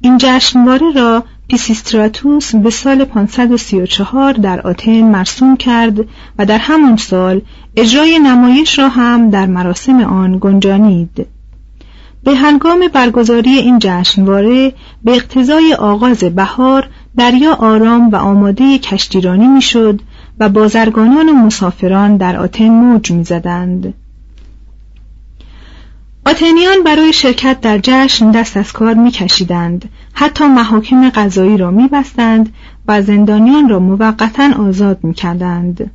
این 0.00 0.18
جشنواره 0.18 0.92
را 0.92 1.24
پیسیستراتوس 1.48 2.54
به 2.54 2.70
سال 2.70 3.04
534 3.04 4.32
در 4.32 4.60
آتن 4.60 5.02
مرسوم 5.02 5.56
کرد 5.56 5.98
و 6.38 6.46
در 6.46 6.58
همان 6.58 6.96
سال 6.96 7.40
اجرای 7.76 8.18
نمایش 8.18 8.78
را 8.78 8.88
هم 8.88 9.30
در 9.30 9.46
مراسم 9.46 10.00
آن 10.00 10.38
گنجانید. 10.40 11.26
به 12.24 12.34
هنگام 12.34 12.88
برگزاری 12.92 13.50
این 13.50 13.78
جشنواره 13.78 14.72
به 15.04 15.12
اقتضای 15.12 15.74
آغاز 15.74 16.18
بهار 16.18 16.88
دریا 17.16 17.54
آرام 17.54 18.10
و 18.10 18.16
آماده 18.16 18.78
کشتیرانی 18.78 19.46
می‌شد 19.46 20.00
و 20.40 20.48
بازرگانان 20.48 21.28
و 21.28 21.32
مسافران 21.32 22.16
در 22.16 22.36
آتن 22.36 22.68
موج 22.68 23.10
می‌زدند. 23.10 23.94
آتنیان 26.26 26.82
برای 26.84 27.12
شرکت 27.12 27.60
در 27.60 27.78
جشن 27.82 28.30
دست 28.30 28.56
از 28.56 28.72
کار 28.72 28.94
میکشیدند. 28.94 29.88
حتی 30.12 30.46
محاکم 30.46 31.10
قضایی 31.10 31.56
را 31.56 31.70
میبستند 31.70 32.54
و 32.88 33.02
زندانیان 33.02 33.68
را 33.68 33.78
موقتا 33.78 34.50
آزاد 34.58 34.98
می‌کردند. 35.02 35.90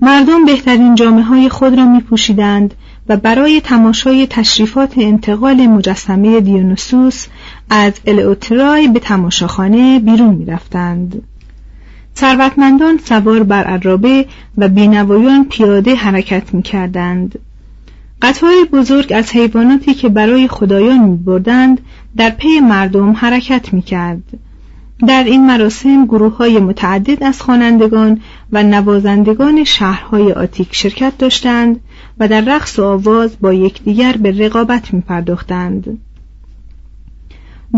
مردم 0.00 0.44
بهترین 0.44 0.94
جامعه 0.94 1.22
های 1.22 1.48
خود 1.48 1.78
را 1.78 1.84
میپوشیدند 1.84 2.74
و 3.08 3.16
برای 3.16 3.60
تماشای 3.60 4.26
تشریفات 4.26 4.92
انتقال 4.98 5.66
مجسمه 5.66 6.40
دیونوسوس 6.40 7.26
از 7.70 7.92
الئوترای 8.06 8.88
به 8.88 9.00
تماشاخانه 9.00 9.98
بیرون 9.98 10.34
می‌رفتند. 10.34 11.22
ثروتمندان 12.16 12.98
سوار 13.04 13.42
بر 13.42 13.64
عرابه 13.64 14.26
و 14.58 14.68
بینوایان 14.68 15.44
پیاده 15.44 15.94
حرکت 15.94 16.54
می‌کردند. 16.54 17.38
قطار 18.22 18.54
بزرگ 18.72 19.12
از 19.16 19.30
حیواناتی 19.32 19.94
که 19.94 20.08
برای 20.08 20.48
خدایان 20.48 20.98
می 20.98 21.16
بردند 21.16 21.80
در 22.16 22.30
پی 22.30 22.60
مردم 22.60 23.10
حرکت 23.10 23.72
می 23.72 23.82
کرد. 23.82 24.22
در 25.08 25.24
این 25.24 25.46
مراسم 25.46 26.06
گروه 26.06 26.36
های 26.36 26.58
متعدد 26.58 27.22
از 27.22 27.42
خوانندگان 27.42 28.20
و 28.52 28.62
نوازندگان 28.62 29.64
شهرهای 29.64 30.32
آتیک 30.32 30.68
شرکت 30.72 31.18
داشتند 31.18 31.80
و 32.18 32.28
در 32.28 32.40
رقص 32.40 32.78
و 32.78 32.84
آواز 32.84 33.36
با 33.40 33.52
یکدیگر 33.52 34.12
به 34.12 34.30
رقابت 34.30 34.94
می 34.94 35.00
پرداختند. 35.00 35.98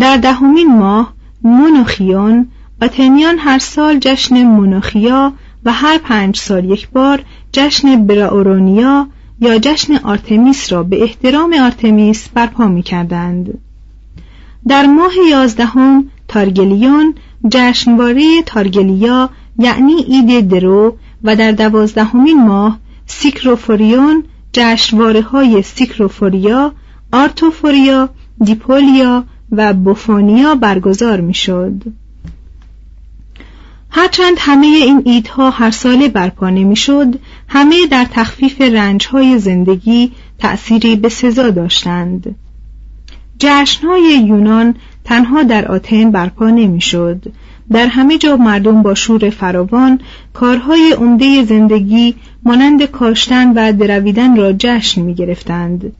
در 0.01 0.17
دهمین 0.17 0.79
ماه 0.79 1.15
مونوخیون 1.43 2.49
آتنیان 2.83 3.39
هر 3.39 3.59
سال 3.59 3.99
جشن 3.99 4.43
مونوخیا 4.43 5.33
و 5.65 5.73
هر 5.73 5.99
پنج 5.99 6.37
سال 6.37 6.65
یک 6.65 6.89
بار 6.91 7.23
جشن 7.53 8.07
براورونیا 8.07 9.07
یا 9.41 9.59
جشن 9.59 9.97
آرتمیس 9.97 10.73
را 10.73 10.83
به 10.83 11.03
احترام 11.03 11.55
آرتمیس 11.55 12.29
برپا 12.35 12.67
می 12.67 12.83
کردند. 12.83 13.59
در 14.69 14.87
ماه 14.87 15.13
یازدهم 15.31 16.11
تارگلیون 16.29 17.15
جشنواره 17.53 18.43
تارگلیا 18.47 19.31
یعنی 19.59 19.95
عید 19.95 20.49
درو 20.49 20.97
و 21.25 21.37
در 21.37 21.53
دوازدهمین 21.53 22.47
ماه 22.47 22.79
سکیروفوریون 23.07 24.25
جشنواره 24.53 25.23
های 25.23 25.63
سکیروفوریا، 25.63 26.73
آرتوفوریا، 27.13 28.09
دیپولیا 28.45 29.25
و 29.53 29.75
بوفونیا 29.75 30.55
برگزار 30.55 31.21
می 31.21 31.35
شد. 31.35 31.83
هرچند 33.91 34.37
همه 34.39 34.67
این 34.67 35.03
عیدها 35.05 35.51
هر 35.51 35.71
ساله 35.71 36.09
برپا 36.09 36.51
نمی‌شد 36.51 37.19
همه 37.49 37.87
در 37.87 38.07
تخفیف 38.11 38.61
رنجهای 38.61 39.39
زندگی 39.39 40.13
تأثیری 40.39 40.97
به 40.97 41.09
سزا 41.09 41.51
داشتند 41.51 42.35
جشنهای 43.39 44.19
یونان 44.27 44.75
تنها 45.05 45.43
در 45.43 45.69
آتن 45.69 46.11
برپا 46.11 46.51
نمی‌شد 46.51 47.33
در 47.73 47.87
همه 47.87 48.19
جا 48.19 48.37
مردم 48.37 48.83
با 48.83 48.95
شور 48.95 49.31
فراوان 49.31 50.01
کارهای 50.33 50.93
عمده 50.93 51.45
زندگی 51.45 52.15
مانند 52.43 52.85
کاشتن 52.85 53.53
و 53.53 53.73
درویدن 53.73 54.37
را 54.37 54.53
جشن 54.53 55.03
می 55.03 55.15
گرفتند. 55.15 55.93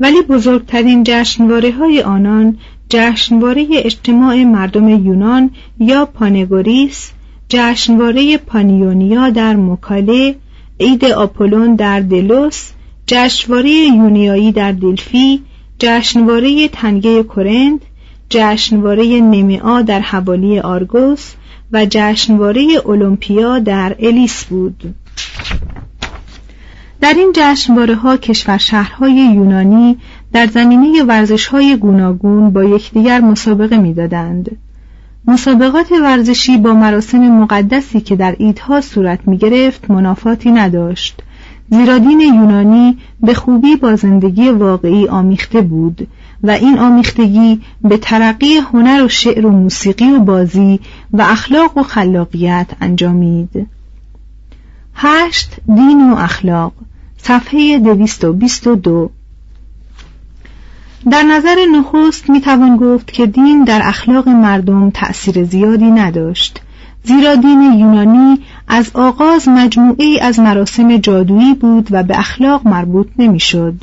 ولی 0.00 0.22
بزرگترین 0.22 1.04
جشنواره 1.06 1.72
های 1.72 2.02
آنان 2.02 2.58
جشنواره 2.94 3.66
اجتماع 3.72 4.44
مردم 4.44 4.88
یونان 4.88 5.50
یا 5.80 6.06
پانگوریس 6.06 7.10
جشنواره 7.48 8.38
پانیونیا 8.38 9.30
در 9.30 9.56
مکاله 9.56 10.34
عید 10.80 11.04
آپولون 11.04 11.74
در 11.74 12.00
دلوس 12.00 12.70
جشنواره 13.06 13.70
یونیایی 13.70 14.52
در 14.52 14.72
دلفی 14.72 15.42
جشنواره 15.78 16.68
تنگه 16.68 17.22
کرند 17.22 17.80
جشنواره 18.30 19.04
نمیعا 19.20 19.82
در 19.82 20.00
حوالی 20.00 20.58
آرگوس 20.58 21.32
و 21.72 21.86
جشنواره 21.90 22.62
اولمپیا 22.84 23.58
در 23.58 23.96
الیس 24.00 24.44
بود. 24.44 24.94
در 27.00 27.14
این 27.14 27.32
جشنواره 27.34 27.94
ها 27.94 28.16
کشور 28.16 28.58
شهرهای 28.58 29.12
یونانی 29.12 29.96
در 30.32 30.46
زمینه 30.46 31.02
ورزش 31.02 31.46
های 31.46 31.76
گوناگون 31.76 32.50
با 32.50 32.64
یکدیگر 32.64 33.20
مسابقه 33.20 33.76
می‌دادند. 33.76 34.56
مسابقات 35.26 35.92
ورزشی 35.92 36.56
با 36.56 36.72
مراسم 36.72 37.18
مقدسی 37.18 38.00
که 38.00 38.16
در 38.16 38.36
ایدها 38.38 38.80
صورت 38.80 39.28
می 39.28 39.38
گرفت 39.38 39.90
منافاتی 39.90 40.50
نداشت. 40.50 41.22
زیرا 41.70 41.98
دین 41.98 42.20
یونانی 42.20 42.98
به 43.20 43.34
خوبی 43.34 43.76
با 43.76 43.96
زندگی 43.96 44.48
واقعی 44.48 45.08
آمیخته 45.08 45.60
بود 45.60 46.08
و 46.42 46.50
این 46.50 46.78
آمیختگی 46.78 47.60
به 47.82 47.96
ترقی 47.96 48.56
هنر 48.56 49.04
و 49.04 49.08
شعر 49.08 49.46
و 49.46 49.50
موسیقی 49.50 50.10
و 50.10 50.18
بازی 50.18 50.80
و 51.12 51.22
اخلاق 51.22 51.78
و 51.78 51.82
خلاقیت 51.82 52.66
انجامید. 52.80 53.66
هشت 54.94 55.56
دین 55.74 56.12
و 56.12 56.16
اخلاق. 56.16 56.72
صفحه 57.18 57.78
دویست 57.78 58.24
و 58.24 58.32
بیست 58.32 58.66
و 58.66 58.74
دو. 58.74 59.10
در 61.10 61.22
نظر 61.22 61.56
نخست 61.76 62.30
می 62.30 62.40
توان 62.40 62.76
گفت 62.76 63.12
که 63.12 63.26
دین 63.26 63.64
در 63.64 63.80
اخلاق 63.84 64.28
مردم 64.28 64.90
تأثیر 64.90 65.44
زیادی 65.44 65.90
نداشت 65.90 66.60
زیرا 67.04 67.34
دین 67.34 67.62
یونانی 67.62 68.38
از 68.68 68.90
آغاز 68.94 69.48
مجموعی 69.48 70.20
از 70.20 70.40
مراسم 70.40 70.96
جادویی 70.96 71.54
بود 71.54 71.88
و 71.90 72.02
به 72.02 72.18
اخلاق 72.18 72.66
مربوط 72.68 73.06
نمی‌شد. 73.18 73.74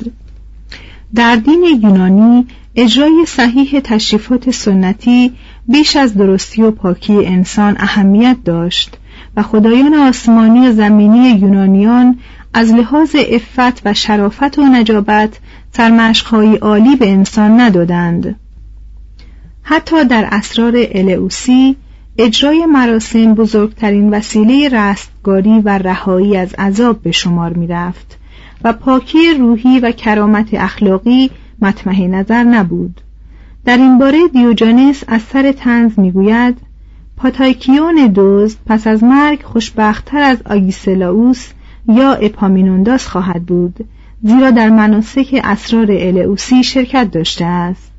در 1.14 1.36
دین 1.36 1.64
یونانی 1.82 2.46
اجرای 2.76 3.24
صحیح 3.26 3.80
تشریفات 3.80 4.50
سنتی 4.50 5.32
بیش 5.68 5.96
از 5.96 6.14
درستی 6.14 6.62
و 6.62 6.70
پاکی 6.70 7.26
انسان 7.26 7.76
اهمیت 7.78 8.36
داشت 8.44 8.96
و 9.36 9.42
خدایان 9.42 9.94
آسمانی 9.94 10.68
و 10.68 10.72
زمینی 10.72 11.28
یونانیان 11.28 12.18
از 12.54 12.72
لحاظ 12.72 13.16
عفت 13.28 13.82
و 13.84 13.94
شرافت 13.94 14.58
و 14.58 14.62
نجابت 14.62 15.38
سرمشقهایی 15.72 16.56
عالی 16.56 16.96
به 16.96 17.10
انسان 17.10 17.60
ندادند. 17.60 18.36
حتی 19.62 20.04
در 20.04 20.28
اسرار 20.30 20.72
الئوسی 20.76 21.76
اجرای 22.18 22.66
مراسم 22.66 23.34
بزرگترین 23.34 24.10
وسیله 24.10 24.68
رستگاری 24.68 25.60
و 25.60 25.78
رهایی 25.78 26.36
از 26.36 26.54
عذاب 26.54 27.02
به 27.02 27.12
شمار 27.12 27.52
می 27.52 27.66
رفت 27.66 28.18
و 28.64 28.72
پاکی 28.72 29.34
روحی 29.38 29.80
و 29.80 29.90
کرامت 29.90 30.54
اخلاقی 30.54 31.30
مطمح 31.62 32.00
نظر 32.00 32.42
نبود. 32.42 33.00
در 33.64 33.76
این 33.76 33.98
باره 33.98 34.28
دیوجانس 34.28 35.04
از 35.08 35.22
سر 35.22 35.52
طنز 35.52 35.98
می‌گوید 35.98 36.56
پاتایکیون 37.16 38.06
دزد 38.06 38.56
پس 38.66 38.86
از 38.86 39.04
مرگ 39.04 39.42
خوشبختتر 39.42 40.22
از 40.22 40.38
آگیسلاوس 40.50 41.48
یا 41.88 42.12
اپامینونداس 42.12 43.06
خواهد 43.06 43.42
بود. 43.42 43.86
زیرا 44.22 44.50
در 44.50 44.68
مناسک 44.68 45.40
اسرار 45.44 45.86
الئوسی 45.90 46.62
شرکت 46.62 47.10
داشته 47.10 47.44
است. 47.44 47.90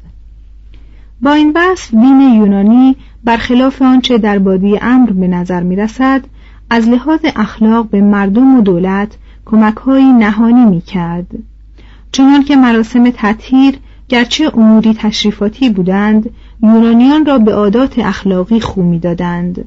با 1.22 1.34
این 1.34 1.53
وصف 1.55 1.91
دین 1.91 2.22
یونانی 2.22 2.95
برخلاف 3.24 3.82
آنچه 3.82 4.17
در 4.17 4.39
بادی 4.39 4.78
امر 4.82 5.11
به 5.11 5.28
نظر 5.28 5.63
می 5.63 5.76
رسد 5.76 6.22
از 6.69 6.89
لحاظ 6.89 7.19
اخلاق 7.36 7.89
به 7.89 8.01
مردم 8.01 8.55
و 8.57 8.61
دولت 8.61 9.17
کمکهایی 9.45 10.11
نهانی 10.11 10.65
می 10.65 10.82
کرد 10.82 11.28
چنان 12.11 12.43
که 12.43 12.55
مراسم 12.55 13.09
تطهیر 13.09 13.76
گرچه 14.09 14.51
اموری 14.57 14.93
تشریفاتی 14.93 15.69
بودند 15.69 16.30
یونانیان 16.63 17.26
را 17.26 17.38
به 17.38 17.53
عادات 17.53 17.99
اخلاقی 17.99 18.59
خو 18.59 18.84
می‌دادند. 18.84 19.65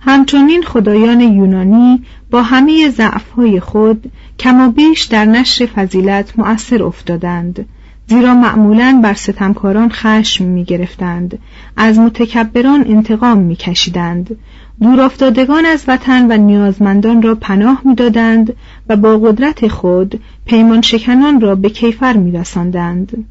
همچنین 0.00 0.62
خدایان 0.62 1.20
یونانی 1.20 2.02
با 2.30 2.42
همه 2.42 2.90
ضعفهای 2.90 3.60
خود 3.60 4.12
کما 4.38 4.68
بیش 4.68 5.02
در 5.02 5.24
نشر 5.24 5.66
فضیلت 5.66 6.38
مؤثر 6.38 6.82
افتادند 6.82 7.66
زیرا 8.06 8.34
معمولا 8.34 9.00
بر 9.02 9.14
ستمکاران 9.14 9.88
خشم 9.88 10.44
می 10.44 10.64
گرفتند 10.64 11.38
از 11.76 11.98
متکبران 11.98 12.84
انتقام 12.88 13.38
می 13.38 13.56
کشیدند 13.56 14.36
دورافتادگان 14.82 15.66
از 15.66 15.84
وطن 15.88 16.32
و 16.32 16.36
نیازمندان 16.36 17.22
را 17.22 17.34
پناه 17.34 17.82
می‌دادند 17.84 18.56
و 18.88 18.96
با 18.96 19.18
قدرت 19.18 19.68
خود 19.68 20.20
پیمان 20.46 20.80
شکنان 20.80 21.40
را 21.40 21.54
به 21.54 21.70
کیفر 21.70 22.16
می 22.16 22.32
رسندند. 22.32 23.24